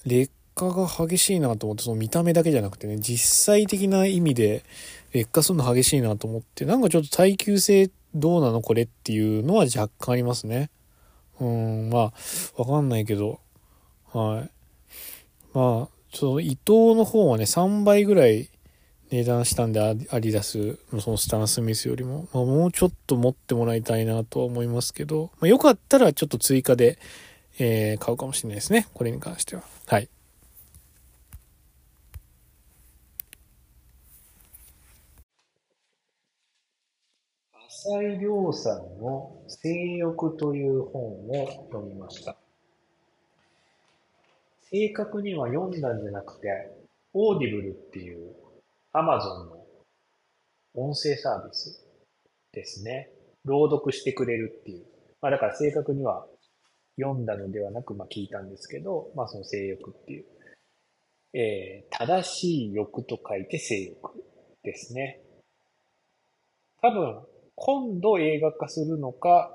[0.05, 4.63] 劣化が激しいなと思ってその見た目だけじゃなくてね実際的な意味で
[5.13, 10.69] 劣化するの激しいなと思ってなんかちょっと耐久性どうなのこれっていうのは若干ありますね。
[11.39, 12.13] うんまあ
[12.57, 13.39] わかんないけど。
[14.14, 14.49] はい。
[15.53, 18.49] まあちょっと伊藤の方はね3倍ぐらい
[19.12, 26.97] 値段したんでアディダスのそのスタン・スミスよりも、まあ、もうちょっと持ってもらいたいなとは思いますけど、まあ、よかったらちょっと追加で、
[27.59, 28.88] えー、買うかもしれないですね。
[28.93, 29.64] これに関しては。
[29.88, 30.09] はい。
[37.84, 42.40] 浅井亮さんの性欲という本を読みました。
[44.72, 46.47] 正確には読んだんじゃなくて、
[47.13, 48.34] Audible っていう
[48.93, 49.65] アマゾンの
[50.74, 51.86] 音声サービス
[52.53, 53.09] ですね。
[53.43, 54.86] 朗読してくれるっていう。
[55.22, 56.26] まあだから正確には
[56.97, 60.26] 読んだのではなく、まあ聞いたんですけど、まあその正欲っていう。
[61.34, 64.24] えー、正しい欲と書いて正欲
[64.63, 65.22] ですね。
[66.82, 67.22] 多分、
[67.55, 69.53] 今度映画化するのか、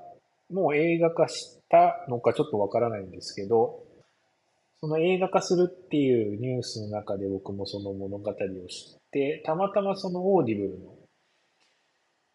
[0.51, 3.86] もう映画化したのかちょっとわからないんですけど、
[4.79, 10.95] その映画化するっていうニュースの中で僕もその物語を知って、たまたまその Audible の、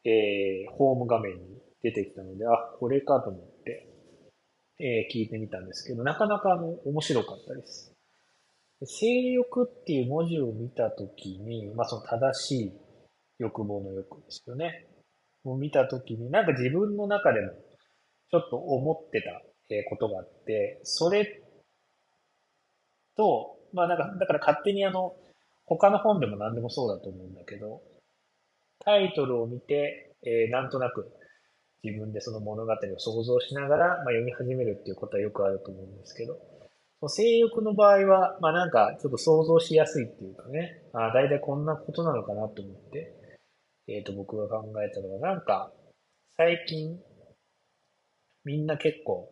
[0.04, 1.40] えー、ホーム画面に
[1.82, 3.88] 出てきたので、あ、これかと思って、
[4.80, 7.94] えー、聞いてみたんですけど、なかなかあの、面白かったです。
[8.84, 12.72] 正欲っていう文字を見たときに、まあその正しい
[13.38, 14.88] 欲望の欲ですよね。
[15.44, 17.52] を見たときに、なんか自分の中でも
[18.30, 19.40] ちょっと思ってた
[19.88, 21.41] ことがあって、それ
[23.16, 25.14] と、まあなんか、だから勝手にあの、
[25.66, 27.82] 他の本でも何でもそうだと思うんだけど、
[28.84, 31.12] タイトルを見て、えー、なんとなく
[31.82, 36.38] 自分でその物語を想像しながら、まあ、読み始めるっていうことはよくあると思うんですけど、
[37.08, 43.14] 性欲の場合は、まあなんかちょっと想像しやすいっていうかね、ああ、だいたいこんなことなのかなと思って、
[43.88, 45.72] えっ、ー、と、僕が考えたのは、なんか、
[46.36, 47.00] 最近、
[48.44, 49.28] みんな結構、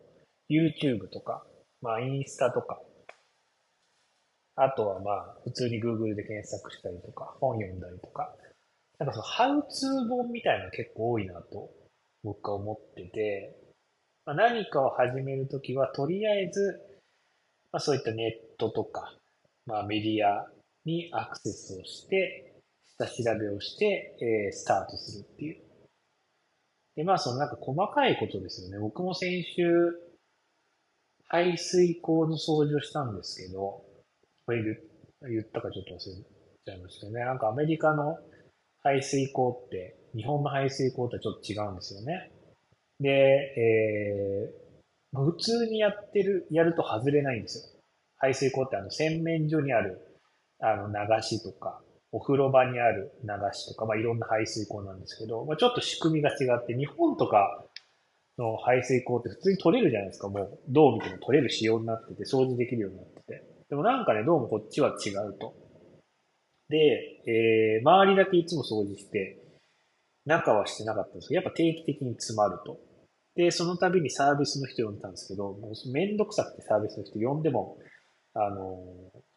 [0.49, 1.45] YouTube とか、
[1.81, 2.81] まあ、インスタとか、
[4.55, 8.33] あとはまあ、普通に Google で検索したりとか、本読んだりとか、
[8.99, 11.71] なんかその、ハウツー本みたいなの結構多いなと、
[12.23, 13.55] 僕は思ってて、
[14.25, 16.79] まあ、何かを始めるときは、とりあえず、
[17.71, 19.15] まあそういったネットとか、
[19.65, 20.47] まあメディア
[20.85, 22.53] にアクセスをして、
[22.97, 25.61] 下調べをして、えー、スタートするっていう。
[26.95, 28.79] で、まあ、そのなんか細かいことですよね。
[28.79, 29.63] 僕も先週、
[31.27, 33.85] 排水口の掃除をしたんですけど、
[34.45, 37.25] これ言ったかちょっと忘れちゃいましたね。
[37.25, 38.17] なんかアメリカの
[38.83, 42.31] 排水口って、日本の排水口とはちょっと違うんですよね。
[42.99, 43.09] で、
[43.57, 47.81] えー、普通にやってる、やると外れないんですよ。
[48.17, 49.99] 排水口ってあの洗面所にある、
[50.59, 51.81] あの流しとか、
[52.11, 57.63] お風呂場にある流しとか、まあ、いろんな排水口なんですけど、まあ、ちょっと仕組みが違って、日本とか
[58.37, 60.29] の排水口って普通に取れるじゃないですか。
[60.29, 63.50] もう、どう見ても取れる仕様になってて、掃除できるようになってて。
[63.71, 65.55] でもなんかね、どうもこっちは違うと。
[66.67, 66.77] で、
[67.25, 69.39] えー、周りだけいつも掃除して、
[70.25, 72.81] 中はしてなかったんですけど、やっぱ定期的に詰まると。
[73.37, 77.77] で、その度にサービスの人呼んだんですけど、もうめんどくさくてサービスの人呼んでも、
[78.33, 78.75] あの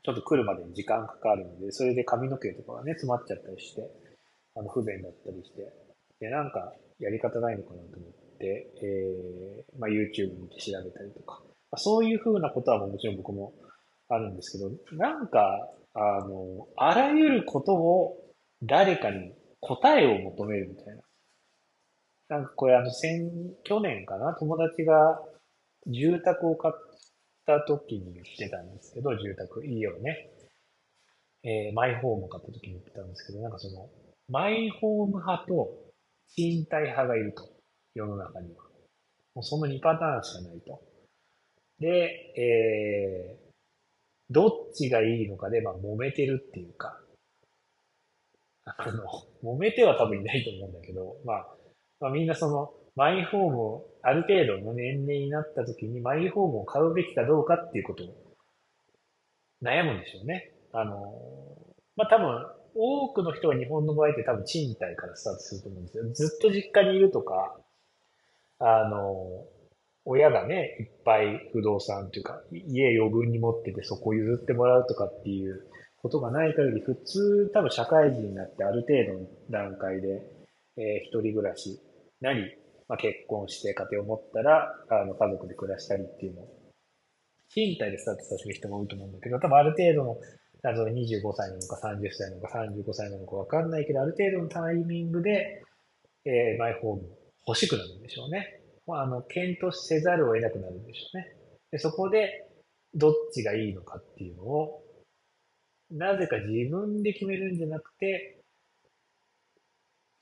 [0.02, 3.82] ちょっと来るまでに時間かかるので、それで髪の毛とかがね、詰まっちゃったりして、
[4.56, 5.62] あの、不便だったりして、
[6.18, 13.52] で、なんか、やり方ないのかなと思って、えー、まあ、YouTube 見て調べたりとか、ま、そういうふうなことはもちろん僕も
[14.08, 18.16] あるんですけど、なんか、あの、あらゆることを
[18.62, 21.02] 誰かに答えを求めるみたいな。
[22.28, 23.30] なんかこれあの、先、
[23.64, 25.22] 去年かな、友達が
[25.86, 26.74] 住宅を買っ
[27.46, 30.30] た時に言ってたんですけど、住宅、家をね、
[31.42, 33.88] えー、マイホームを買った時に言ってたんですけど、なんかその、
[34.28, 35.70] マイホーム派と
[36.28, 37.54] 賃貸派がいると。
[37.94, 38.64] 世の中には。
[39.34, 40.82] もうその2パターンしかないと。
[41.78, 41.88] で、
[42.36, 43.43] えー、
[44.34, 47.00] どっちがいいのかで、まあ、揉めてるっていうか、
[48.64, 48.90] あ
[49.42, 51.46] の、揉めては多分いないと思うんだけど、まあ、
[52.00, 58.06] まあみんなその、マイホームを、ある程度の年齢になった時にマイホームを買うべきかどうかっていうことを
[59.62, 60.52] 悩むんでしょうね。
[60.72, 60.96] あの、
[61.96, 66.12] まあ、多分、多くの人が日本の場合って多分賃貸からスタートすると思うんですよ。
[66.12, 67.56] ずっと実家にいるとか、
[68.58, 69.46] あの、
[70.06, 75.66] 親がね、いっぱい不動産というか、家余分に持っててそこを譲ってもらうとかっていう
[76.02, 80.22] ことがない限り、普通多分社会人になってある程度の段階で、
[80.76, 81.80] えー、一人暮らし
[82.20, 82.54] なり、
[82.88, 86.48] まあ、結婚して家庭を持ったら、あの、家族で暮らしたりっていうのを、
[87.48, 90.18] 賃貸でスタートさせる人も多いと思うんだけど、多分ある程度の、
[90.62, 95.62] 例えば25歳なのか30歳なのか35歳なのかわかんないけど、ある程度のタイミングで、
[96.26, 97.08] えー、マイホーム
[97.46, 98.63] 欲しくなるんでしょうね。
[98.86, 101.36] まあ、あの、検討せざるを得なくなるんでしょうね。
[101.70, 102.48] で、そこで、
[102.94, 104.82] どっちがいいのかっていうのを、
[105.90, 108.40] なぜか自分で決めるんじゃなくて、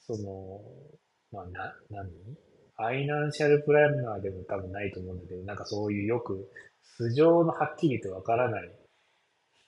[0.00, 0.60] その、
[1.30, 2.10] まあ、な、何？
[2.74, 6.50] ファイナンシャルプランナーでも多分ないと思うんだけど、なんかそういうよく、
[6.82, 8.70] 素性のはっきりとわからない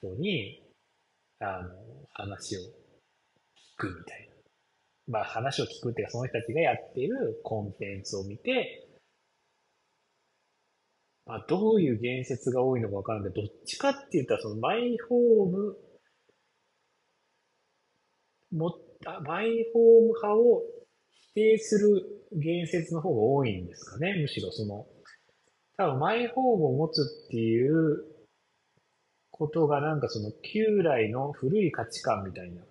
[0.00, 0.62] 人に、
[1.40, 1.68] あの、
[2.12, 2.62] 話を聞
[3.76, 4.34] くみたいな。
[5.06, 8.83] まあ話を聞くっていうか、その人たちがやっているコンテンツを見て、
[11.26, 15.76] まあどういう言説が多いのかわからないけど、どっちかって言ったらそのマイホーム、
[18.52, 18.70] もっ
[19.02, 20.62] た、マイホーム派を
[21.32, 24.86] 否定する言説の方が多いんですかね、むしろその、
[25.76, 28.04] 多分マイホームを持つっていう
[29.30, 32.62] ことがなんかその旧来の古い価値観みたいな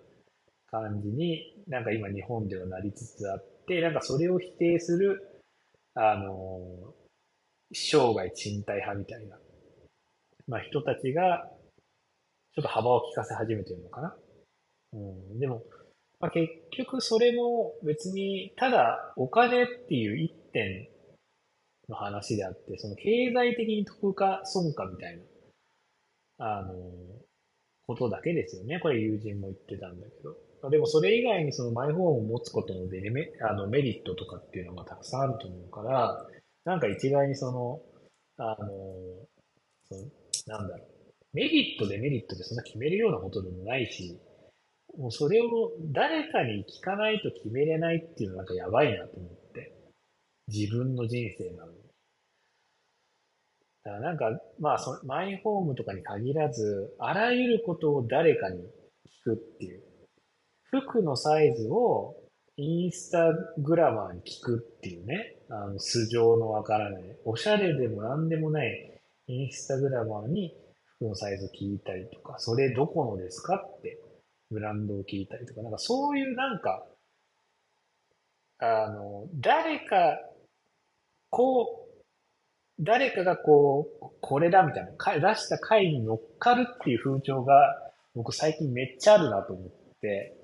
[0.70, 5.42] 感じになんか今日本ではなりつつあって、なんかそれを否定する、
[5.94, 6.94] あの、
[7.74, 9.36] 生涯賃貸派みたいな、
[10.48, 11.46] まあ人たちが
[12.54, 14.16] ちょっと幅を利かせ始めてるのかな。
[14.92, 15.62] うん、でも、
[16.20, 20.88] まあ、結局それも別にただお金っていう一点
[21.88, 25.18] の話であって、その経済的に得か損かみたい
[26.38, 26.74] な、あの、
[27.86, 28.80] ことだけですよね。
[28.80, 30.36] これ友人も言ってたんだけど。
[30.62, 36.26] までもそれ以外にそのマイホームを持つことのデメあのメリットとかっていうのがたくさんあると思うから、
[36.64, 37.80] なんか一概にその、
[38.38, 38.66] あの、
[39.88, 40.02] その
[40.46, 40.88] なんだろう。
[41.32, 44.20] メリットデメリットでそんな決めるようなことでもないし、
[44.96, 49.74] もうそれを誰かに聞かないと決めれないっていうのはなんかやばいなと思って。
[50.48, 51.78] 自分の人生なのに。
[53.82, 58.64] だからなんか、まあそ、マイホームとかに限らず、あらゆることを誰かに聞
[59.24, 59.82] くっていう。
[60.64, 62.16] 服のサイズを
[62.56, 65.33] インスタグラマーに聞くっていうね。
[65.50, 67.02] あの、素性のわからない。
[67.24, 73.98] おしゃれでもなんでもないインスタグラマーに服のサイズ聞いたりとか、それどこのですかって
[74.50, 76.84] ブランドを聞いたりとか、なんかそういうなんか、
[78.58, 80.18] あの、誰か、
[81.30, 82.02] こう、
[82.80, 87.54] 誰かがこう、これだみたいな、出した回に乗っかるっていう風潮が、
[88.14, 89.68] 僕最近めっちゃあるなと思っ
[90.00, 90.36] て、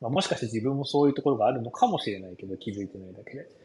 [0.00, 3.61] まあ、もしかして自分もそういうところがあるのかもしれないけど、気づいてないだけで。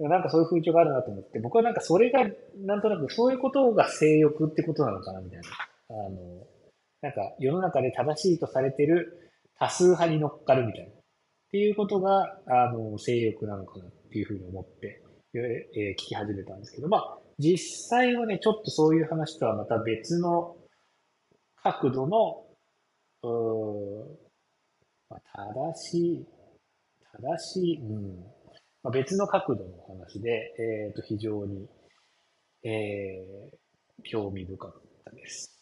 [0.00, 2.24] なんかそういう風潮があるなと思って、僕はなんかそれが、
[2.64, 5.44] なんとなくそういうことが性欲ってことなのかなみたいな。
[5.90, 6.46] あの、
[7.00, 10.90] なんか世の中で正しいとされてる多数派に乗っかるみたいな。
[10.90, 10.92] っ
[11.52, 15.02] ていうことが、あの、性欲なのかなっていうふうに思って、
[15.34, 20.56] えー、聞き始めたんですけど、まあ、実際はね、ちょっとそういう話とはまた別の
[21.62, 22.44] 角度の、
[23.22, 24.18] う
[25.08, 25.20] まあ、
[25.52, 26.26] 正しい、
[27.12, 28.24] 正しい、うん、
[28.84, 31.66] まあ、別の角度の話で、えっ、ー、と、非常に、
[32.62, 35.58] えー、興味深かったです。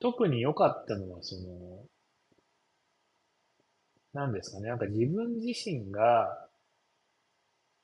[0.00, 1.84] 特に良かったのは、その、
[4.12, 6.48] 何ですかね、なんか自分自身が、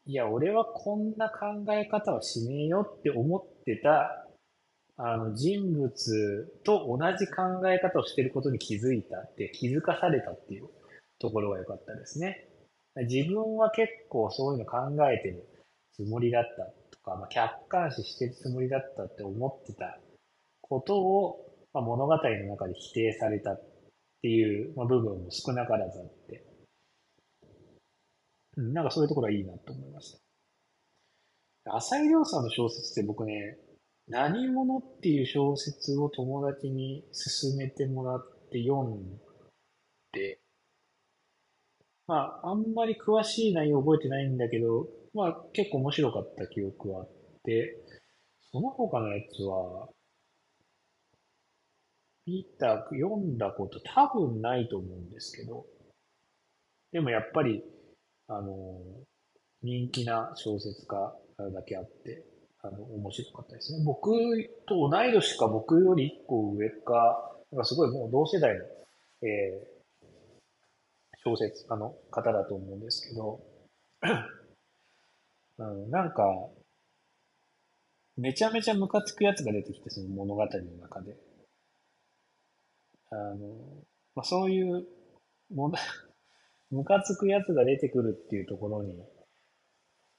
[0.06, 4.28] いや、俺はこんな考え方はしねえよって思ってた、
[4.96, 10.68] あの、人物と同じ考え方をしてることに気づいたって気づかされたっていう
[11.18, 12.48] ところが良かったですね。
[13.04, 14.78] 自分は結構そういうの考
[15.10, 15.46] えてる
[15.94, 19.98] つもりだったとか、まあ、客観視してるつもりだったって思ってた
[20.62, 23.62] ことをまあ、物語の中で否定されたっ
[24.22, 26.42] ていう、まあ、部分も少なからずあって、
[28.56, 30.16] うん、なんかそういうところはいいなと思いまし
[31.66, 31.76] た。
[31.76, 33.58] 浅井亮さんの小説って僕ね、
[34.08, 39.20] 何者っていう小説を友達に勧めてもらって読ん
[40.12, 40.38] で、
[42.06, 47.10] まあ、あんまり詳しい内容覚えてないんだけど、まあ、結構面白かった記憶はあっ
[47.44, 47.76] て、
[48.52, 49.88] その他のやつは、
[52.26, 55.66] 見た、読んだこと多分ないと思うんですけど、
[56.92, 57.62] でもやっぱり、
[58.28, 58.80] あの、
[59.62, 61.14] 人気な小説家
[61.52, 62.24] だけあって、
[62.62, 63.84] あの、面白かったですね。
[63.84, 64.10] 僕
[64.66, 68.64] と同い年か僕より一個上か、なんかすごいもう同世代の、
[69.22, 69.75] えー、
[71.26, 73.40] 小説家の方だと思うんですけど、
[75.58, 76.22] うん、なんか、
[78.16, 80.48] めちゃめちゃムカつくやつが出てきて、その物語の
[80.80, 81.16] 中で。
[83.10, 83.56] あの、
[84.14, 84.86] まあ、そういう
[85.50, 85.74] もの、
[86.70, 88.96] ムカつくやつが出てくるっていうところに、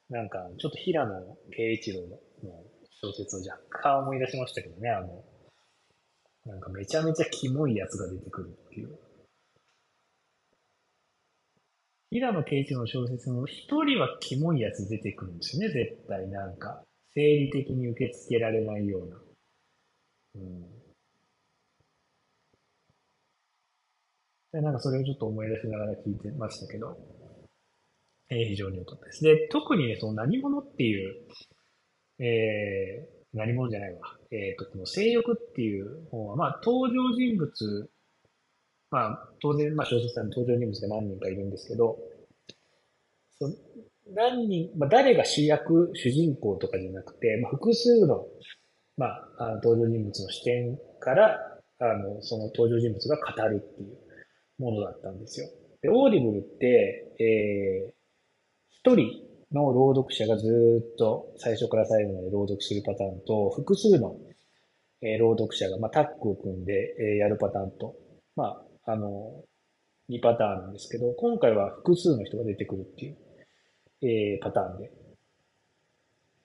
[0.09, 2.19] なんか、ちょっと平野啓一郎の
[3.01, 5.23] 小説を若干思い出しましたけどね、あの、
[6.45, 9.06] なんかめちゃめちゃキモいやつが出てくるっていう。
[12.09, 16.81] 平野啓一の小説も一人はキモいやつ出てくるんですよね、絶対なんか。
[17.13, 19.17] 生理的に受け付けられないような。
[20.35, 20.61] うん。
[24.53, 26.97] で、なんかそれをちょっと思い出しながら聞いてましたけど、
[28.29, 29.23] えー、非常に良かったです。
[29.23, 31.15] で、特にね、その何者っていう、
[32.19, 33.99] えー、何者じゃないわ。
[34.31, 37.89] えっ、ー、と、この性欲っていう本は、まあ、登場人物、
[38.89, 41.97] まあ、当然、まあ、小説の登場人物が何人かいるんですけど、
[43.39, 43.49] そ
[44.13, 48.25] 何人、まあ、誰が主役、主人公とかじゃなくて、まあ、複数の、
[48.95, 51.37] まあ、あの登場人物の視点から、
[51.79, 53.97] あの、その登場人物が語るっていう
[54.57, 55.47] ものだったんですよ。
[55.81, 57.93] で、 Audible って、えー、
[58.69, 64.15] 一人の朗読者がずっと最初から最後まで朗読するパターンと、複数の、
[65.01, 67.95] えー、朗読者が、まあ、タッグを組んで、えー、やるパターンと、
[68.35, 69.43] まあ、あの、
[70.09, 73.17] 2パターンなんですけど、今回は複数の人が出てくるっていう、
[74.01, 74.91] えー、パターンで。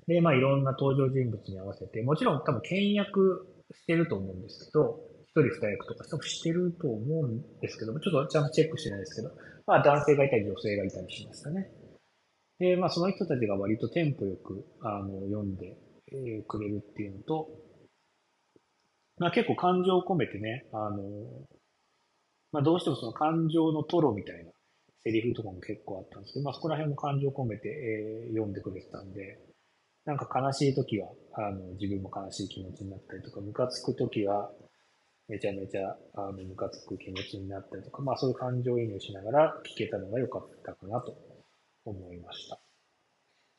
[0.09, 9.31] で、まあ、いろんな登場人物に合わせて、もちろん多分倹約してると思うんですけど、一人二役とか多分してると思うんですけど、ちょっとちゃんとチェックしてないですけど、
[9.67, 11.71] まあ男性がいたり女性がいたりしますかね。
[12.59, 15.79] で、まあその人たちが割とテンポよく、あの、読んで、
[16.13, 17.49] えー、くれるっていうのと、
[19.19, 21.01] まあ結構感情を込めてね、あの、
[22.53, 24.51] まあどうしてもその感情のトロみたいな
[25.05, 29.39] セリフとかも結構あったんですけど、まあそこら辺も感情込めて、えー、読んでくれてたんで、
[30.05, 34.51] なんか悲しい時は、あの、自分も悲しい気持ちになったりとか、ムカつく時は、
[35.29, 41.17] めちゃめちゃ、あの、ムカつく気持ちになったりとか、まあそういう感情移入しながら聞けたのが良かったかなと
[41.85, 42.61] 思いました。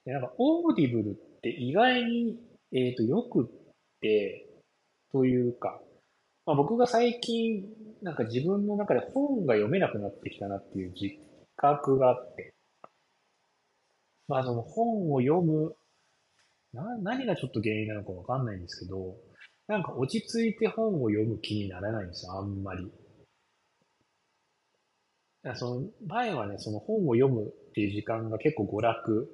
[0.05, 2.37] で、なんか、 Audible って意外に、
[2.73, 3.47] えっ、ー、と、よくっ
[4.01, 4.45] て、
[5.13, 5.79] というか、
[6.45, 7.63] まあ僕が最近、
[8.03, 11.19] なんか自分の中で本が読めなくなってきたなっていう自
[11.55, 12.53] 覚があって、
[14.27, 15.73] まあその本を読む、
[16.73, 19.15] な、何がちょっと原因なのかわかんないんですけど、
[19.67, 22.91] なんか落ち着いて本を読む気にならないんですよ、あんまり。
[25.55, 29.29] その前はね、その本を読むっていう時間が結構娯楽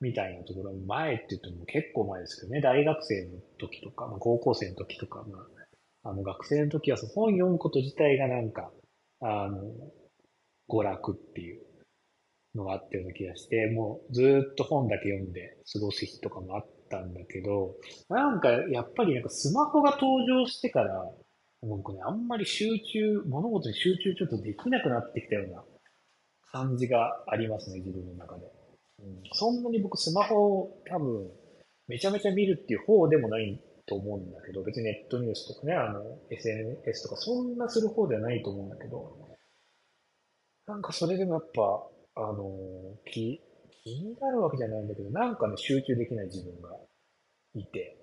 [0.00, 5.57] みたいなところ、前って言っても結構前ですけどね、大学生の時とか、まあ、高校生の時とか、まあ、
[6.08, 8.70] あの学生の時はその本読むこと自体がなんか、
[9.20, 9.58] あの、
[10.70, 11.60] 娯楽っていう
[12.54, 17.76] のがあったような気がして、もうずっと本だけ読んで過ごす日とかもあったんだけど、
[18.08, 21.10] なんかやっぱりなんかスマホが登場してから、
[21.60, 25.62] 僕ね、あんまり集中、物事に集中ちょっとできなくなってきたような
[26.52, 28.46] 感じがありますね、自分の中で。
[29.00, 31.30] うん、そんなに僕スマホを多分、
[31.86, 39.16] めちゃめちゃ見るっていう方でもないと思うんだけど、別にネットニュースとかね、あの、SNS とかそんなする方ではないと思うんだけど、
[40.66, 42.44] なんかそれでもやっぱ、あの、
[43.06, 43.40] 気、
[43.82, 46.76] 気になるわけじゃないんだけど、なんかね、集中できない自分が
[47.54, 47.96] いて。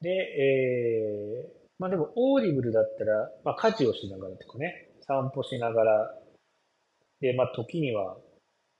[0.00, 6.14] で、えー、まあでも、 Audible だったら、まあ家事をしながらとかね、散歩しながら、
[7.20, 8.16] で、まあ時には、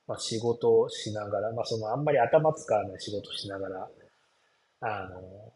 [0.07, 3.89] まあ仕事をしながら、まあそのあんまり頭使わない仕事しながら、
[4.81, 5.53] あの、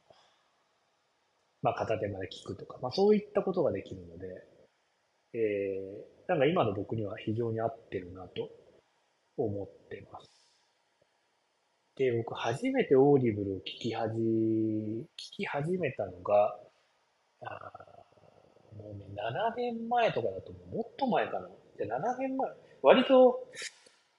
[1.62, 4.28] まあ片手間で聞くとか、まあそういったことができるので、
[5.34, 8.50] えー、なんか今の僕には非常に合ってるなと
[9.38, 10.32] 思ってます。
[11.98, 16.56] で、僕初めて Audible を聞き始、聞き始めたのが、
[17.42, 17.72] あ
[18.78, 20.52] もうね、7年前とかだと。
[20.72, 21.48] もっと前かな。
[21.78, 22.50] で、7年前。
[22.82, 23.48] 割と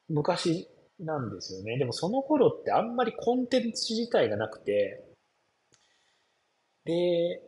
[0.08, 0.68] 昔
[0.98, 1.78] なんですよね。
[1.78, 5.04] でもその頃ってあんまりコンテンツ自体がなくて、
[6.84, 7.42] で、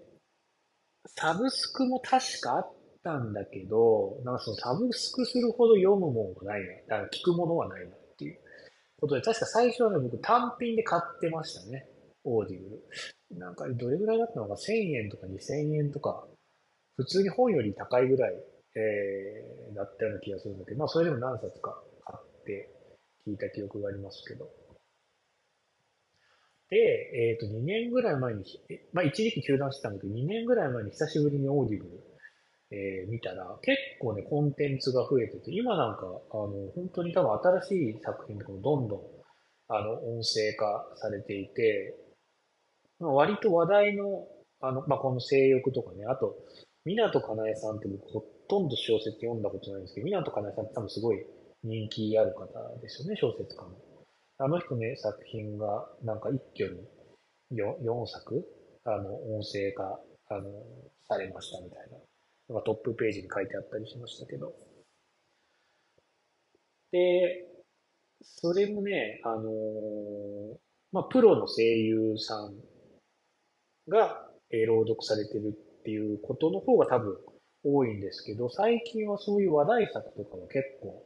[1.16, 2.72] サブスクも確かあっ
[3.02, 6.96] たんだけど、なんかそのサブスクするほど読むものがないな。
[6.96, 8.38] だから聞くものはないなっていう
[9.00, 11.86] ことで、確か最初はね、僕単品で買ってましたね。
[12.24, 13.38] Audible。
[13.38, 16.26] なんかどれぐらいだったのか1000円とか2000円とか、
[16.96, 18.34] 普通に本より高いぐらい、
[18.74, 22.77] えー、だったような気がするんだけど、まあそれでも何冊か買って
[23.28, 24.48] 聞いた記憶がありますけど。
[26.70, 28.44] で、えっ、ー、と、2年ぐらい前に、
[28.92, 32.08] まあ一時期中断してたんだけど、2年ぐらい前に久しぶりに Audible
[32.70, 39.00] えー、見たら、結構ね、コンテンツが増えてて、今なんか、あの、本当に多分新しい作品とかもどんどん、
[39.68, 41.96] あの、音声化されていて、
[43.00, 44.26] まあ、割と話題の、
[44.60, 46.36] あの、まあ、この正欲とかね、あと、
[46.84, 51.24] 湊かなえさんって僕ほとんど小説読んだことないんですけど、湊かなえさんって多分すごい
[51.64, 52.46] 人気ある方
[52.80, 53.70] ですよね、小説家の。
[54.38, 56.72] あの人ね、作品がなんか一挙
[57.50, 58.44] に 4, 4作、
[58.84, 60.50] あの、音声化、あの、
[61.08, 61.98] されましたみたいな。
[62.48, 64.54] なんかトップページに書いてあったりしましたけど。
[66.92, 67.46] で、
[68.22, 70.56] それもね、あのー、
[70.92, 72.54] まあ、プロの声優さん
[73.88, 75.48] が、えー、朗読されてる
[75.80, 77.18] っていうことの方が多分
[77.64, 81.04] 多いんですけど、最近はそういう話題作とかは結構、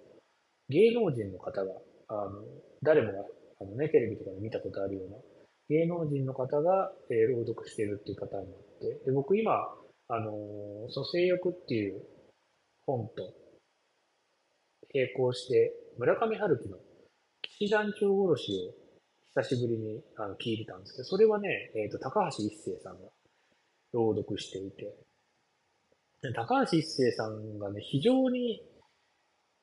[0.73, 1.73] 芸能人の方が、
[2.09, 2.43] あの、
[2.83, 3.19] 誰もが、
[3.61, 5.17] あのね、テレビとかで見たことあるような、
[5.69, 9.53] 芸能人の方が、えー、朗読してるっていう方になって、で、僕今、
[10.09, 12.03] あのー、その性欲っていう
[12.87, 13.35] 本と
[14.95, 16.79] 並行して、村上春樹の
[17.41, 18.83] 騎士団長殺しを
[19.43, 23.09] 久しぶりにあの聞いてたんですけど、それはね、えっ、ー、と、高橋一生さんが
[23.93, 24.95] 朗読していて、
[26.35, 28.63] 高橋一生さんがね、非常に、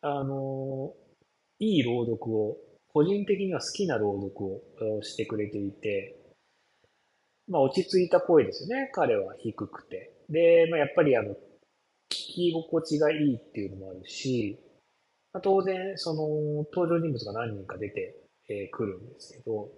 [0.01, 0.93] あの、
[1.59, 2.57] いい朗読を、
[2.91, 4.45] 個人的には好きな朗読
[4.97, 6.15] をしてくれていて、
[7.47, 10.13] まあ落ち着いた声ですよね、彼は低くて。
[10.29, 11.35] で、まあやっぱりあの、聞
[12.09, 14.59] き心地がいいっていうのもあるし、
[15.33, 18.15] まあ、当然、その、登場人物が何人か出て
[18.47, 19.69] く、えー、るんですけど、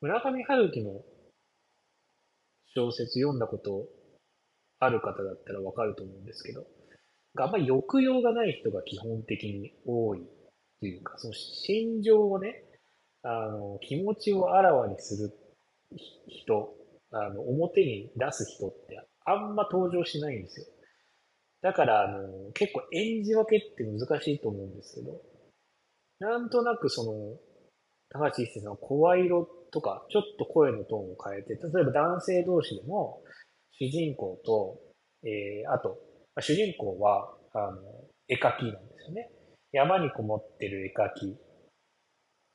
[0.00, 1.02] 村上春樹の
[2.74, 3.88] 小説読んだこと
[4.80, 6.66] ある方だったらわかると思うんですけど、
[7.36, 10.22] あんまり抑揚がない人が基本的に多いっ
[10.80, 12.64] ていうか、その心情をね、
[13.22, 15.32] あの、気持ちをあらわにする
[16.28, 16.74] 人、
[17.10, 20.66] あの、表に出す人ってあんま登場しないんですよ。
[21.62, 25.20] だから、あの、結構演じ分けって難しいと思うんですけど、
[26.20, 27.38] なんとなくその、
[28.10, 33.22] 高橋一生さんの声色とか、ちょっと声のトーンを変えて、例えば男性同士でも、
[33.72, 34.78] 主人公と、
[35.24, 35.98] えー、あと、
[36.40, 37.80] 主人公は、あの、
[38.28, 39.30] 絵描きなんですよね。
[39.72, 41.36] 山にこもってる絵描き。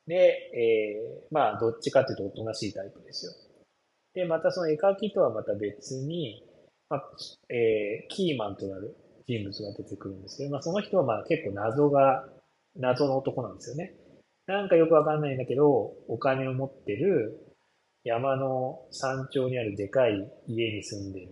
[0.06, 3.32] で、えー、まあ、どっちかというとおとなしいタイプですよ。
[4.14, 6.42] で、またその絵描きとはまた別に、
[6.88, 7.02] まあ、
[7.48, 12.28] えー、キーマンとなる人物が出てくるんですけど、まあ、その人はまあ結構謎が、
[12.76, 13.94] 謎の男なんですよね。
[14.46, 15.68] なんかよくわかんないんだけど、
[16.08, 17.54] お金を持ってる
[18.02, 21.28] 山の山頂にあるでかい家に住んでる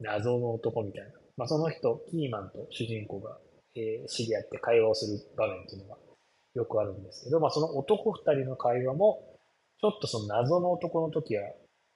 [0.00, 1.21] 謎の男みたいな。
[1.36, 3.38] まあ、その人、キーマンと主人公が、
[3.74, 5.96] えー、知り合って会話をする場面っていうのが
[6.54, 9.38] よくあるんですけど、まあ、その男二人の会話も、
[9.80, 11.42] ちょっとその謎の男の時は、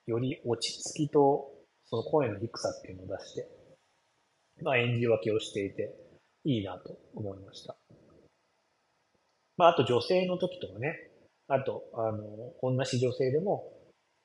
[0.07, 1.53] より落ち着きと
[1.89, 3.49] その声の低さっていうのを出して、
[4.62, 5.95] まあ演じ分けをしていて、
[6.45, 7.76] いいなと思いました。
[9.57, 11.11] まああと女性の時とかね、
[11.49, 13.72] あと、あの、同じ女性でも、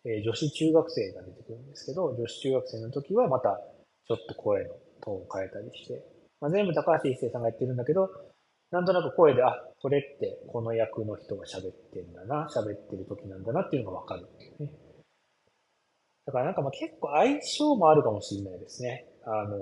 [0.05, 3.61] えー、女子中学生が出てくるんですけど、女子中学生の時はまた
[4.07, 6.03] ちょっと声のトーンを変えたりして、
[6.39, 8.09] まあ、全部高橋一生さんがやってるんだけど、
[8.71, 14.71] なんとなく声で、あ、これってこの役の人が喋ってんだな、喋ってる時なんだなっていうのがわかるっていうね。
[16.25, 19.05] だからなんかまあ結構相性もあるかもしれないですね。
[19.25, 19.57] あの、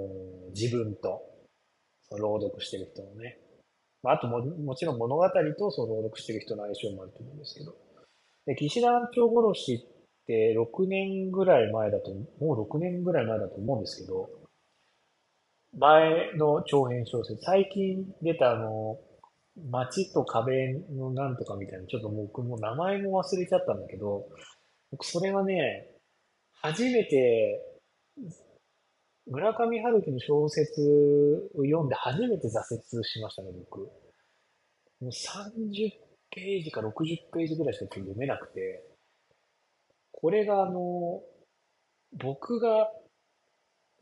[0.54, 1.22] 自分と、
[2.10, 3.40] その朗読してる人のね。
[4.04, 7.76] まあ、あとも、もちろん物語とその朗読してる人の相性もあると思うんですけど。
[8.46, 14.30] で、騎士団長殺しって6年ぐらい前だと、もう6年ぐらい前だと思うんですけど、
[15.78, 19.00] 前の長編小説、最近出たあの、
[19.70, 24.28] 街と壁のなんとかみたいな、ちょっと僕も名前も忘れちゃったんだけど、
[24.92, 25.88] 僕それはね、
[26.62, 27.62] 初めて、
[29.28, 30.82] 村上春樹の小説
[31.54, 33.82] を読んで初めて挫折しましたね、僕。
[33.82, 33.90] も
[35.02, 35.92] う30
[36.32, 38.84] ページか60ページぐらいしか読めなくて、
[40.12, 41.22] これがあの、
[42.14, 42.90] 僕が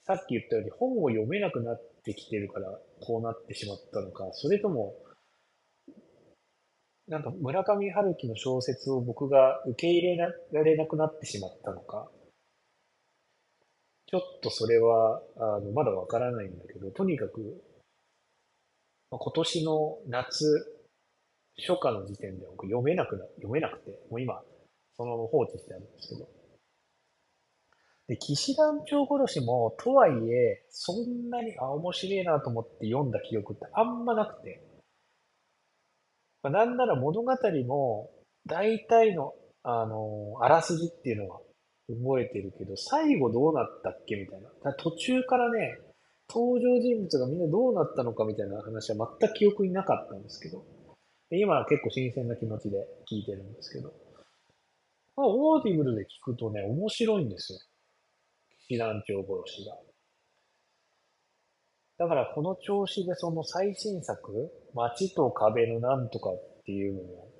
[0.07, 4.95] さっき言ったように本を読めなくなってきてるからこうなってしまったのか、それとも、
[7.09, 12.09] なんか村上春樹の小説を僕が受け入れられなくなってしまったのか、
[14.07, 17.61] ちょっとそれは、あの、まだわからないんだけど、とにかく、
[19.09, 20.45] 今年の夏、
[21.57, 24.41] 初夏の時点で僕読めなくな、読めなくて、もう今、
[24.95, 26.36] そのまま放置してあるんですけど。
[28.07, 34.63] で、騎士団長殺しも、とはいえ、そんなに、あ、面白いなと思って読んだ記憶ってあんまなくて。
[36.41, 37.33] まあ、なんなら物語
[37.65, 38.09] も、
[38.45, 41.41] 大体の、あの、あらすじっていうのは、
[41.89, 44.73] 覚えてるけど、最後どうなったっけみたいな。
[44.73, 45.77] 途中からね、
[46.29, 50.65] 登場人物がみんなどうなったのかみたいな話は全く記憶になかったんですけど、
[51.31, 52.77] 今は結構新鮮な気持ちで
[53.09, 53.93] 聞いてるんですけど、
[55.15, 57.59] まあ、 Audible で聞くとね、面白いんですよ。
[58.67, 59.75] 騎士団長殺しが。
[61.97, 67.33] だからこの調子でその最新作、街と壁のなんとかっていうのを、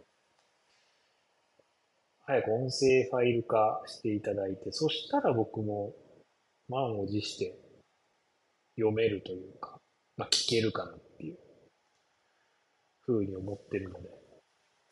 [2.26, 5.94] 早く音声ファイル化していただいて、そしたら僕も
[6.70, 7.58] 満を持して
[8.76, 9.78] 読めるというか、
[10.18, 11.38] まあ聞けるかなっていう
[13.02, 14.10] ふうに思ってるので、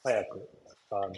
[0.03, 0.49] 早く、
[0.91, 1.13] あの、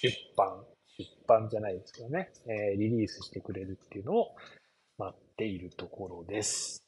[0.00, 0.64] 出版、
[0.98, 4.34] 出版じゃないですけどね、えー、リリースしてくれるっていうのを
[4.98, 6.82] 待っているところです。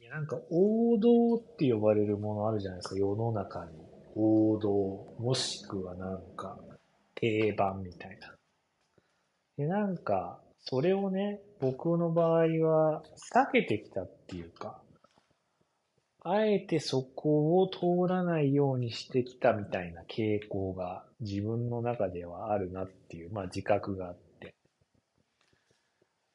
[0.00, 3.72] いや、なんか王道って呼ばれるものあるじゃないですか、世の中に。
[4.16, 6.58] 王道、もしくはなんか
[7.14, 8.34] 定番みたいな。
[9.56, 13.02] で、なんか、それをね、僕の場合は
[13.32, 14.80] 避けてきたっていうか、
[16.26, 24.54] あえてそこを通らないようにしてきたみたいな傾向が自分の中ではあるなっていう、まあ自覚があって。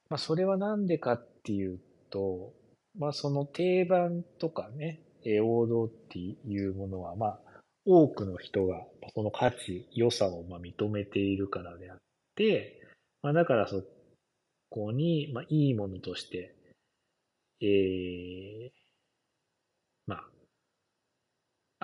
[0.10, 1.80] まあそれはなんでかっていう
[2.12, 2.54] と、
[3.00, 5.02] まあその定番とかね、
[5.42, 6.36] 王道ってい
[6.68, 7.40] うものは、まあ
[7.86, 8.86] 多くの人が
[9.16, 11.98] その価値、良さをまあ認めているからであっ
[12.36, 12.80] て、
[13.24, 13.84] まあだからそ
[14.70, 16.56] こに、まあいいものとして、
[17.62, 18.70] えー、
[20.10, 20.24] まあ、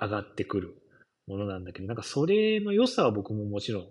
[0.00, 0.76] 上がってくる
[1.26, 3.86] ものなんだけど、なんかそれの良さは僕ももちろん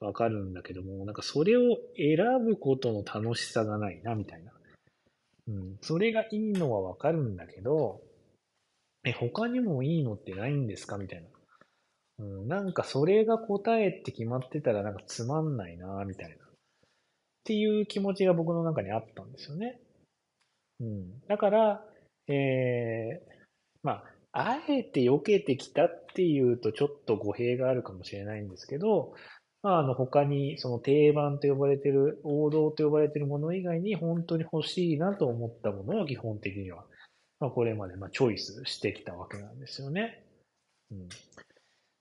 [0.00, 4.52] わかるんだけども、なんかそれを選ぶことの楽しさがないな、みたいな。
[5.48, 8.02] うん、それがいいのはわかるんだけど、
[9.04, 10.98] え、他にもいいのってないんですか？
[10.98, 11.28] みたいな。
[12.18, 16.34] うん、なんかそれが答えって決まってたらなんかつまんないな、みたいな。
[16.34, 16.38] っ
[17.44, 19.80] ていう気持ちが僕の中にあったんですよね。
[20.80, 21.20] うん。
[21.28, 21.84] だから、
[22.26, 23.32] えー、
[23.82, 24.04] まあ、
[24.38, 29.14] あえて避けてきたっていうとちょっと語弊があるかもしれないんですけど、
[29.62, 36.84] まあ、あの他にその定番と呼ばれてる、王道と呼ばれてるもの以外に本当に欲しいなと思ったものを基本的には、
[37.40, 40.24] まあ、これまでまあチョイスしてきたわけなんですよね。
[40.92, 41.08] うん。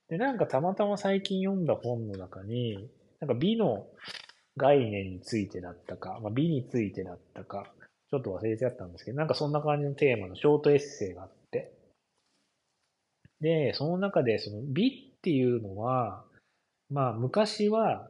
[0.10, 2.88] で、なんかたまたま最近読んだ本の中に、
[3.20, 3.88] なんか美の
[4.56, 7.72] 概念についてだったか、まあ、美についてだったか、
[8.10, 11.38] ちょっと忘れちゃったんですけど、なんかそんな感じのテーマのショートエッセイがあって、
[13.42, 16.24] で、その中でその美っていうのは、
[16.90, 18.10] まあ昔は、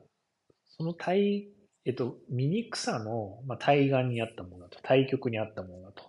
[0.78, 1.48] その対、
[1.86, 6.04] えっと、醜さの、まあ、対岸にあったものだと、対極にあったものだと。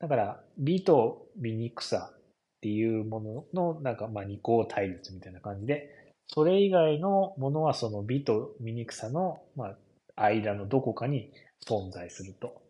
[0.00, 2.20] だから、美と醜さっ
[2.60, 5.88] ていうものの、なんか、まあ二項対立みたいな感じで、
[6.28, 9.76] それ以外のものはその美と醜さの、ま
[10.16, 11.32] あ、間のどこかに
[11.66, 12.62] 存在すると。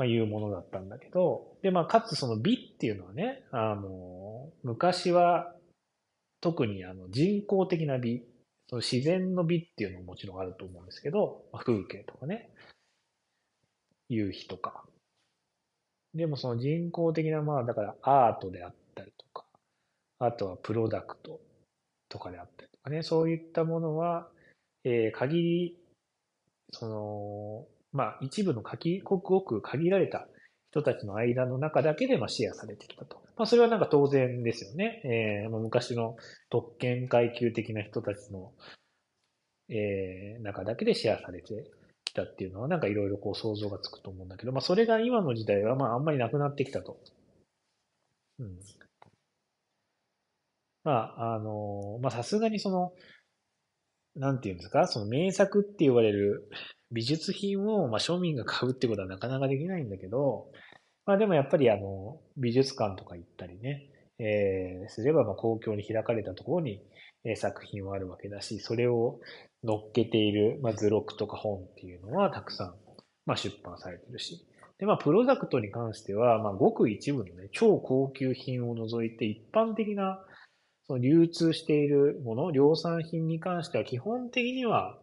[0.00, 5.54] まあ、いうものだったんだけど、で、まあ、かつその美っていうのはね、あの、昔は
[6.40, 8.22] 特にあの人工的な美、
[8.70, 12.48] その自然の美っていうのももちろんあると思うんですけど、まあ、風景とかね、
[14.08, 14.84] 夕日とか。
[16.14, 19.44] でもその人工的な、まあだからアートであったりとか、
[20.18, 21.40] あとはプロダクト
[22.08, 24.28] とかであったりとかね、そういったものは、
[24.84, 25.78] えー、限り、
[26.72, 30.28] その、まあ、一部の限ごくごく限られた
[30.70, 33.22] 人たちの間の中だけで、まあ、シェアされてきたと。
[33.36, 35.02] まあ、それはなんか当然ですよね。
[35.04, 36.16] えー、昔の
[36.50, 38.52] 特権階級的な人たちの、
[39.68, 41.70] えー、中だけでシェアされて
[42.04, 47.00] きたっていうのは、なんかいろいろこう想像がつくと思うんだけど、まあ、それが今の時代は、まあ、あんまりなくなってきたと。
[48.38, 48.58] うん。
[50.84, 52.92] まあ、あの、まあ、さすがにその、
[54.14, 56.48] なんていうんですか、その名作って言われる
[56.92, 60.48] 美術品を、まあ、庶民が買うってことはなかなかできないんだけど、
[61.06, 63.88] まあでもやっぱりあの、美術館とか行ったりね、
[64.18, 66.82] えー、すればまあ公共に開かれたところに、
[67.24, 69.20] えー、作品はあるわけだし、それを
[69.62, 72.74] 乗っけている、まあ、図録とか本っていうのはたくさん、
[73.26, 74.46] まあ、出版されてるし。
[74.78, 80.24] で、まあ、プロダクトに関しては、まあ、ごく一部のね、超高級品を除いて一般的な、
[80.86, 84.98] その流通しているもの、量産品に関しては基本的には、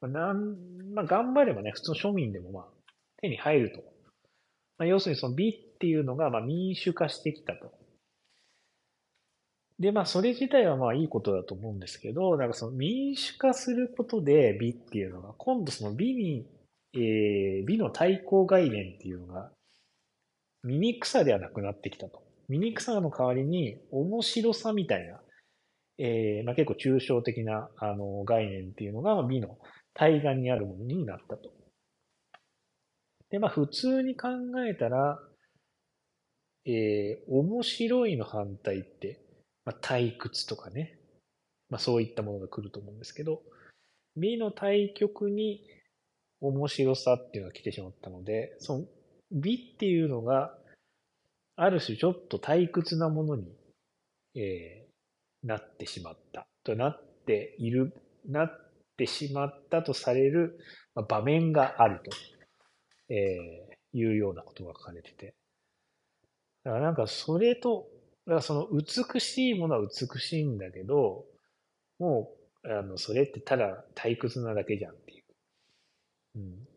[0.00, 0.56] まあ、なん、
[0.94, 2.64] まあ、頑張ればね、普通の庶民でもまあ、
[3.20, 3.78] 手に入ると。
[4.78, 7.72] まあ、要するにその美っていうのが、まあ、民主化してきたと。
[9.78, 16.46] で、まあ、それ自体はまあ、いいことだと思うんですけど、なんかその民主化することで美っていうのが、今度その美に、
[16.94, 19.50] えー、美の対抗概念っていうのが、
[20.64, 22.22] 醜さではなくなってきたと。
[22.48, 25.20] 醜さの代わりに面白さみたいな、
[25.98, 29.56] えー、まあ、結構抽象的なあの概念っていうのが美の
[29.94, 31.50] 対岸にあるものになったと。
[33.30, 34.28] で、まあ普通に考
[34.68, 35.18] えたら、
[36.66, 39.20] えー、面白いの反対って、
[39.64, 40.98] まあ、退屈とかね、
[41.68, 43.42] まあ、そういったものが来ると思うんですけど、
[44.16, 45.60] 美の対極に
[46.40, 48.84] 面白さっていうのが来てしまったので、その
[49.32, 50.54] 美っていうのが、
[51.56, 53.44] ある種ちょっと退屈なものに、
[54.34, 56.46] えー、なってしまった。
[56.64, 57.94] となっている、
[58.26, 58.69] なっ
[59.00, 60.58] てしまったとされる、
[61.08, 62.10] 場面があると、
[63.08, 65.34] えー、いうようなことが書かれてて。
[66.64, 67.86] だからなんかそれと、
[68.26, 71.24] だからその美しいものは美しいんだけど、
[71.98, 72.30] も
[72.62, 75.24] う、あの、それってただ退屈なだけじゃんっていう。
[76.36, 76.68] うん。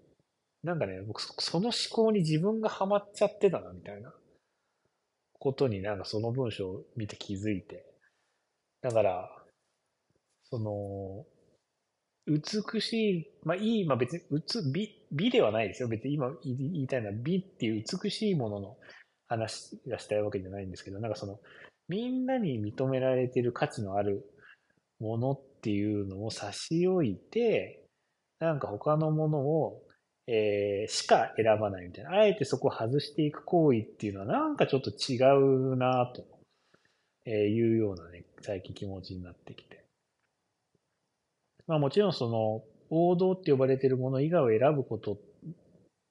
[0.63, 4.13] なんかね、僕、その思考に自分がハマっちゃってたな、みたいな
[5.39, 7.85] ことになんかその文章を見て気づいて。
[8.81, 9.29] だから、
[10.49, 11.25] その、
[12.25, 14.21] 美しい、まあいい、まあ別に、
[14.71, 15.89] 美、美ではないですよ。
[15.89, 18.77] 別に今言いたいのは美っていう美しいものの
[19.27, 21.39] 話がしたいわけじゃないんですけど、なんかその、
[21.89, 24.25] みんなに認められている価値のある
[24.99, 27.83] ものっていうのを差し置いて、
[28.39, 29.81] なんか他のものを、
[30.27, 32.11] えー、しか選ばないみたいな。
[32.11, 36.25] あえてそこを外していく行為っていうのはなんかちょっと違うなと、
[37.25, 39.82] えいうようなね、最近気持ちになってきて。
[41.67, 45.17] まあもちろんその、王道って呼ばれてるもの以外を選ぶこと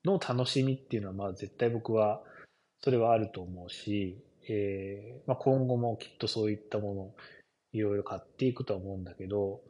[0.04, 2.20] の楽しみっていうのはまあ絶対僕は
[2.82, 4.18] それはあると思うし、
[4.48, 7.14] えーまあ、今後もきっとそういったもの
[7.72, 9.60] いろいろ買っていくとは思うんだけど、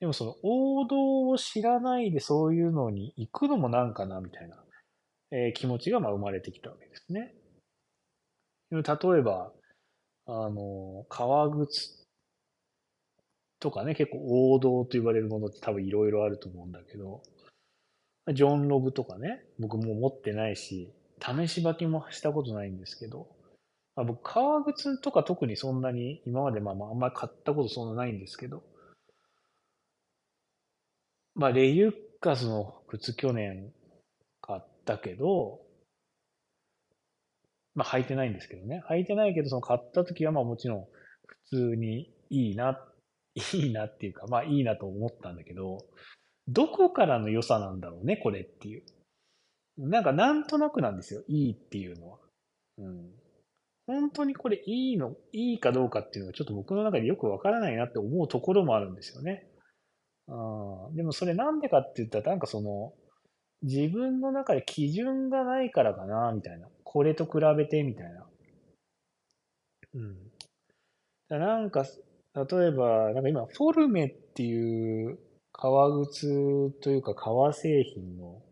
[0.00, 4.56] でもその王道を知らないでそういうのに行くのもなんかなみたいな、
[5.32, 7.34] えー、気持ちがまあ生まれてきたわけですね。
[8.70, 8.80] 例
[9.18, 9.52] えば、
[10.26, 12.03] あの、革靴
[13.64, 17.22] とかね、結構王道と言われるものって多分いろいろあると思うんだけど、
[18.34, 23.26] ジョンロブとかね、僕も持ってないし、試し履きもしたことないんですけど、
[23.96, 28.62] まあ、僕、革靴とか特にそんなに今までまあまああんまり買ったことそんなないんですけど、
[31.34, 33.72] まあ、レユッカスの靴去年
[34.42, 35.62] 買ったけど、
[37.74, 38.82] まあ履いてないんですけどね。
[38.90, 40.84] 履いてないけど、その買った時はまあもちろん
[41.26, 42.93] 普通にいいなっ、
[43.34, 45.78] いいなっていうか、まあいいなと思ったんだけど、
[46.48, 48.84] どこからの良さなんだろうね、これっていう。
[49.76, 52.18] なんかなんとなくなんですよ、いいっていうのは。
[52.78, 53.10] うん。
[53.86, 59.46] 本当にこれいいの、いいかどうかっていうのがちょっと僕の中でよくわからないなって思うところもあるんですよね。
[60.28, 62.94] あでもそれなんでかって言ったらなんかその、
[63.62, 66.68] 自分の中で基準がないからかな、みたいな。
[66.84, 68.26] これと比べて、みたいな。
[69.94, 71.38] うん。
[71.38, 71.84] なんか、
[72.34, 75.18] 例えば、なんか今、フォルメっていう
[75.52, 78.42] 革靴というか革製品の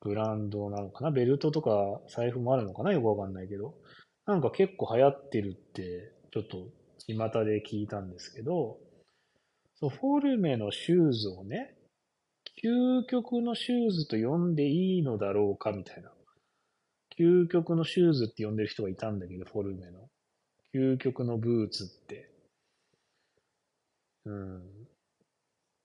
[0.00, 1.10] ブランドなのかな？
[1.10, 1.70] ベルトとか
[2.08, 2.92] 財布もあるのかな？
[2.92, 3.74] よくわかんないけど。
[4.26, 6.58] なんか結構流行ってるって、ちょっと
[7.08, 8.76] 巷で聞いたんですけど、
[9.80, 11.74] そう、フォルメのシューズをね、
[12.62, 16.10] 究極のシューズと呼んでいいのだろうかみたいな。
[17.18, 20.00] 究極のシューズって呼んでる人がいたんだけど、フォルメの。
[20.74, 22.30] 究極のブーツって。
[24.26, 24.62] うん。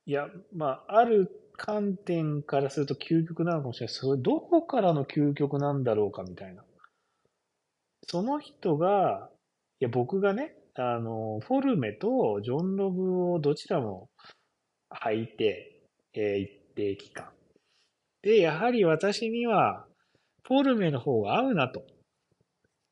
[0.05, 3.93] いや、まあ、ある観点からすると究極なのかもしれない。
[3.93, 6.63] それどこからの究極なんだろうかみたいな。
[8.07, 9.30] その人が、
[9.80, 14.09] いや、僕がね、あの、フォルメとジョンロブをどちらも
[14.89, 17.30] 履いて、えー、一定期間。
[18.23, 19.85] で、やはり私には、
[20.43, 21.84] フォルメの方が合うな、と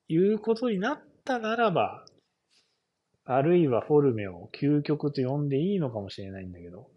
[0.07, 2.05] いうことになったならば、
[3.31, 6.89] あるいはフォルメを究極と呼んでいいのかもしれないんだけど、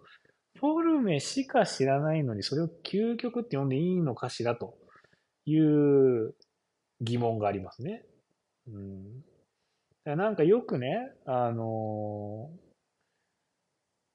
[0.59, 4.79] フォルメしか知らないのにそれを究極って呼んでいいのかしらと
[5.45, 6.35] いう
[7.03, 8.07] 疑問がありますね。
[8.67, 9.25] うん。
[10.17, 12.51] なんかよくね、あの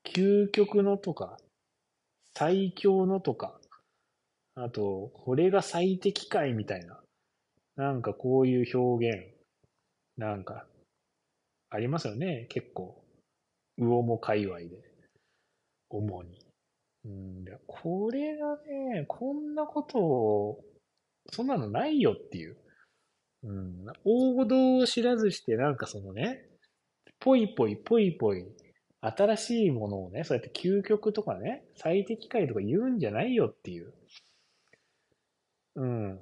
[0.03, 1.37] ー、究極のとか、
[2.33, 3.59] 最強のとか、
[4.55, 6.99] あと、これが最適解みたいな、
[7.75, 9.27] なんかこういう表現、
[10.17, 10.65] なんか、
[11.69, 13.03] ありますよね、結構。
[13.77, 14.67] 魚も界隈で、
[15.89, 16.39] 主に。
[17.05, 20.59] うん、これがね、こんなことを、
[21.31, 22.57] そんなのないよっていう。
[23.43, 26.43] うん、王道を知らずしてなんかそのね、
[27.19, 28.45] ぽいぽいぽいぽい、
[29.01, 33.93] 新しいものをね、そうやって究極とかね、最適解とか言うんじゃないよっていう、
[35.75, 36.19] うん、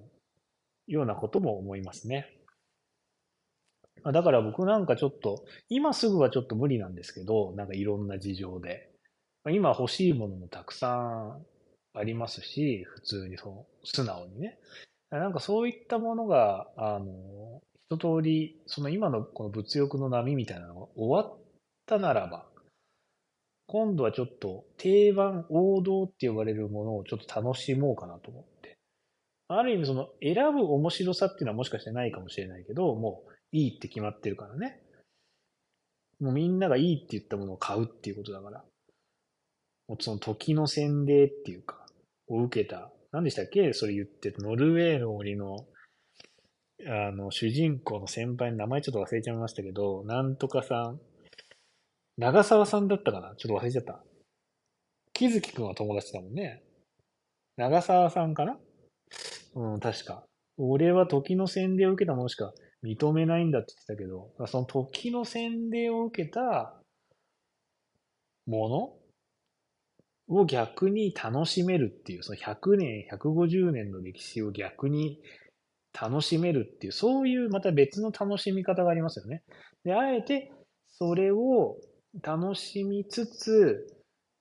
[0.88, 2.35] ようなことも思いますね。
[4.11, 8.91] だから僕なんかちょっと、今すぐはちょっと無理なんですけど、なんかいろんな事情で。
[9.52, 11.45] 今欲しいものもたくさん
[11.94, 14.60] ありますし、普通にその、素直にね。
[15.11, 21.38] なんかそういったものが、あの、一通り、その今のこの物欲の波みたいなのが終わっ
[21.86, 22.48] たならば、
[23.68, 28.77] 今度はちょっと定番、王道って呼ばれるものをちょっと楽しもうかなと思って。
[29.48, 34.82] ある意味その選ぶ面白さっていうのはもしかしてないかもしれないけど、もういいって決まってるからね。
[36.19, 38.65] もうみんながいいって言ったものを買うっていうことだから。
[39.88, 41.86] もうその時の洗礼っていうか、
[42.27, 42.91] を受けた。
[43.11, 43.72] 何でしたっけ？
[43.73, 44.41] それ言ってた。
[44.41, 45.68] ノルウェーの森の、
[46.86, 50.99] あの、主人公の先輩の名前ちょっと忘れちゃいましたけど、なんとかさん、
[52.18, 53.36] 長澤さんだったかな？
[53.38, 54.03] ちょっと忘れちゃった。
[55.14, 56.61] 木月くんは友達だもんね。
[57.56, 58.57] 長澤さんかな？
[59.56, 60.26] うん、確か。
[60.57, 62.53] 俺は時の洗礼を受けたものしか
[62.84, 66.80] 認めないんだって言ってたけど、その時の洗礼を受けた
[68.45, 75.19] ものを逆に楽しめるっていう、その100年、150年の歴史を逆に
[75.99, 79.43] 楽しめるっていう、そういうまた別の楽しみ方がありますよね。
[79.84, 80.52] で、あえて
[80.88, 81.77] それを
[82.22, 83.88] 楽しみつつ、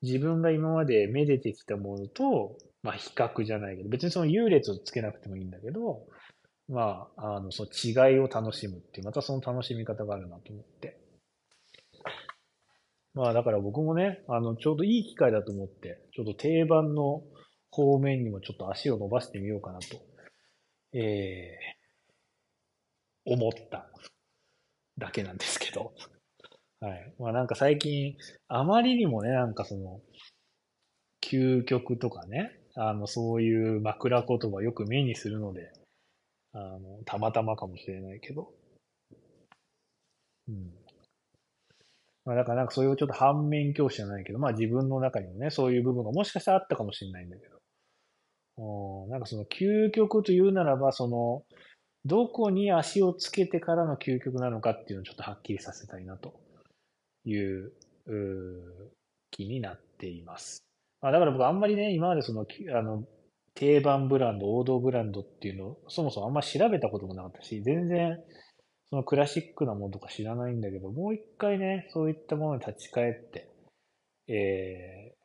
[0.02, 6.06] 自分が今までめでてきたものと、まあ比較じゃないけど、別にその優劣をつけなくてもいいんだけど、
[6.68, 10.98] まあ、あの、その違いを楽しむっていう、またその楽しみ方があるなと思って。
[13.14, 17.22] まあだから僕もね、あの、ちょうどいい機会だと思って、ちょっと定番の
[17.70, 20.00] 方面にもちょっと足を伸ばしてみようかなと、
[20.96, 23.88] えー、思った
[24.98, 25.92] だけなんですけど。
[26.80, 27.14] はい。
[27.18, 28.16] まあなんか最近、
[28.48, 30.00] あまりにもね、なんかその、
[31.22, 35.70] 究極とかね、あの、そういう枕言葉よく目にするので、
[36.54, 38.52] あの、たまたまかもしれないけど。
[40.48, 40.72] うん。
[42.24, 47.54] まあだからなんかそういうちょっと反面教師じゃないけど、まあ自分の中にもね、そういう部分がもしかしたらあったかもしれないんだけど。
[48.56, 51.42] おなんかその究極というならば、その、
[52.04, 56.34] どこに足をつけてからの究極なのかっていうのをちょっとはっきりさせたいなと
[57.24, 57.72] いう、
[58.06, 58.92] う
[59.30, 60.62] 気になっています。
[61.00, 63.04] まあだから僕あんまりね、今までその、あの、
[63.54, 68.18] 定番ブランド、王道ブランドっていうのを、そもそもあんま調べたこともなかったし、全然、
[68.90, 73.50] そのクラシックなものとか知らないんだけど、もう一回ね、そういったものに立ち返って、
[74.28, 75.16] えー、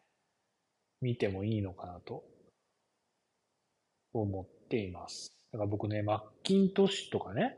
[1.02, 2.24] 見てもいいのかなと、
[4.14, 5.36] 思っています。
[5.52, 7.58] だから僕ね、マッキントッシュとかね、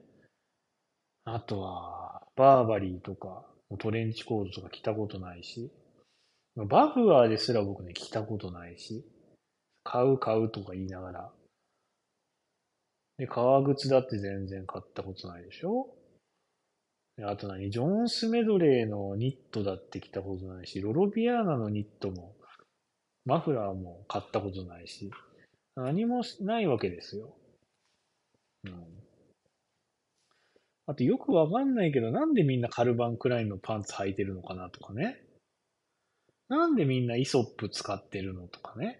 [1.25, 3.45] あとは、バーバリーとか、
[3.79, 5.71] トレンチコードとか着たことないし、
[6.55, 9.05] バフアーですら僕ね、着たことないし、
[9.83, 11.31] 買う買うとか言いながら。
[13.17, 15.87] で、革靴だって全然買ったことないでしょ？
[17.17, 17.69] であと何？
[17.69, 22.35] ジョンスメドレーのニットだって着たことないし、ロロビアーナのニットも、
[23.25, 25.11] マフラーも買ったことないし、
[25.75, 27.35] 何もないわけですよ。
[28.65, 28.85] うん。
[30.87, 35.21] あとよくわかんないけど、なんでみんなカルバンクラインのパンツ履いてるのかなとかね。
[36.49, 38.99] なんでみんなイソップ使ってるのとかね。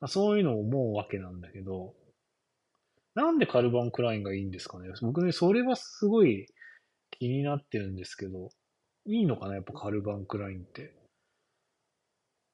[0.00, 1.94] まあ、そういうのを思うわけなんだけど、
[3.14, 4.88] なんでカルバン・クラインがいいんですかね？
[5.02, 6.46] 僕ね、それはすごい
[7.10, 8.50] 気になってるんですけど、
[9.06, 9.54] いいのかな？
[9.54, 10.94] やっぱカルバン・クラインって。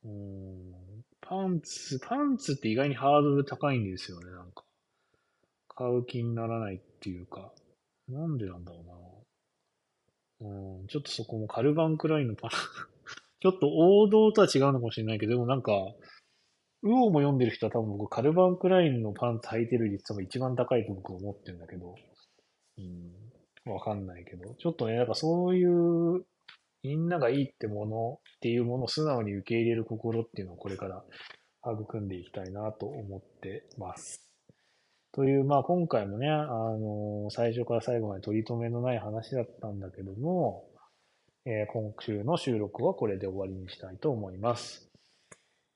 [0.05, 0.73] うん、
[1.21, 4.65] パンツ、パンツって意外にハードル高いんですよね、なんか。
[5.69, 7.53] 買う気にならないっていうか。
[8.09, 9.25] なんでなんだろ
[10.41, 10.51] うな。
[10.51, 12.51] うん、ちょっとそこもカルバン・クラインのパン
[13.41, 15.73] ちょっと王道とは違うのかもしれないけど、でもなんか、
[16.85, 21.95] ウオも読んでる人は多分僕、カルバン・クラインのパンツ履いてる率多分一番高いと僕は思ってるんだけど、
[22.77, 26.25] うん、わかんないけど、ちょっとね、なんかそういう、
[26.83, 31.03] みんながいいってものっていうものを素直に受け入れる心っていうのをこれから
[31.65, 34.23] 育んでいきたいなと思ってます。
[35.13, 40.67] という、まあ今回もね、あの、最初から最後まで取り留めのない話だったんだけども、
[41.47, 44.94] えー、今週の収録はこれで終わりにしたいと思います。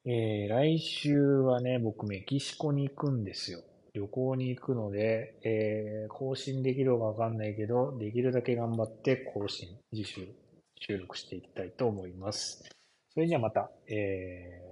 [0.04, 3.60] えー、来週はね、僕メキシコに行くんですよ。
[3.94, 10.28] 旅行に行くので、えー、更新できるかわかんないけど、できるだけ頑張って更新、自習、
[10.80, 12.62] 収録していきたいと思います。
[13.12, 14.62] それじゃあまた、え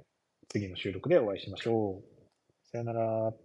[0.00, 0.02] ー、
[0.48, 2.68] 次の収録でお会いしましょう。
[2.70, 3.43] さよなら。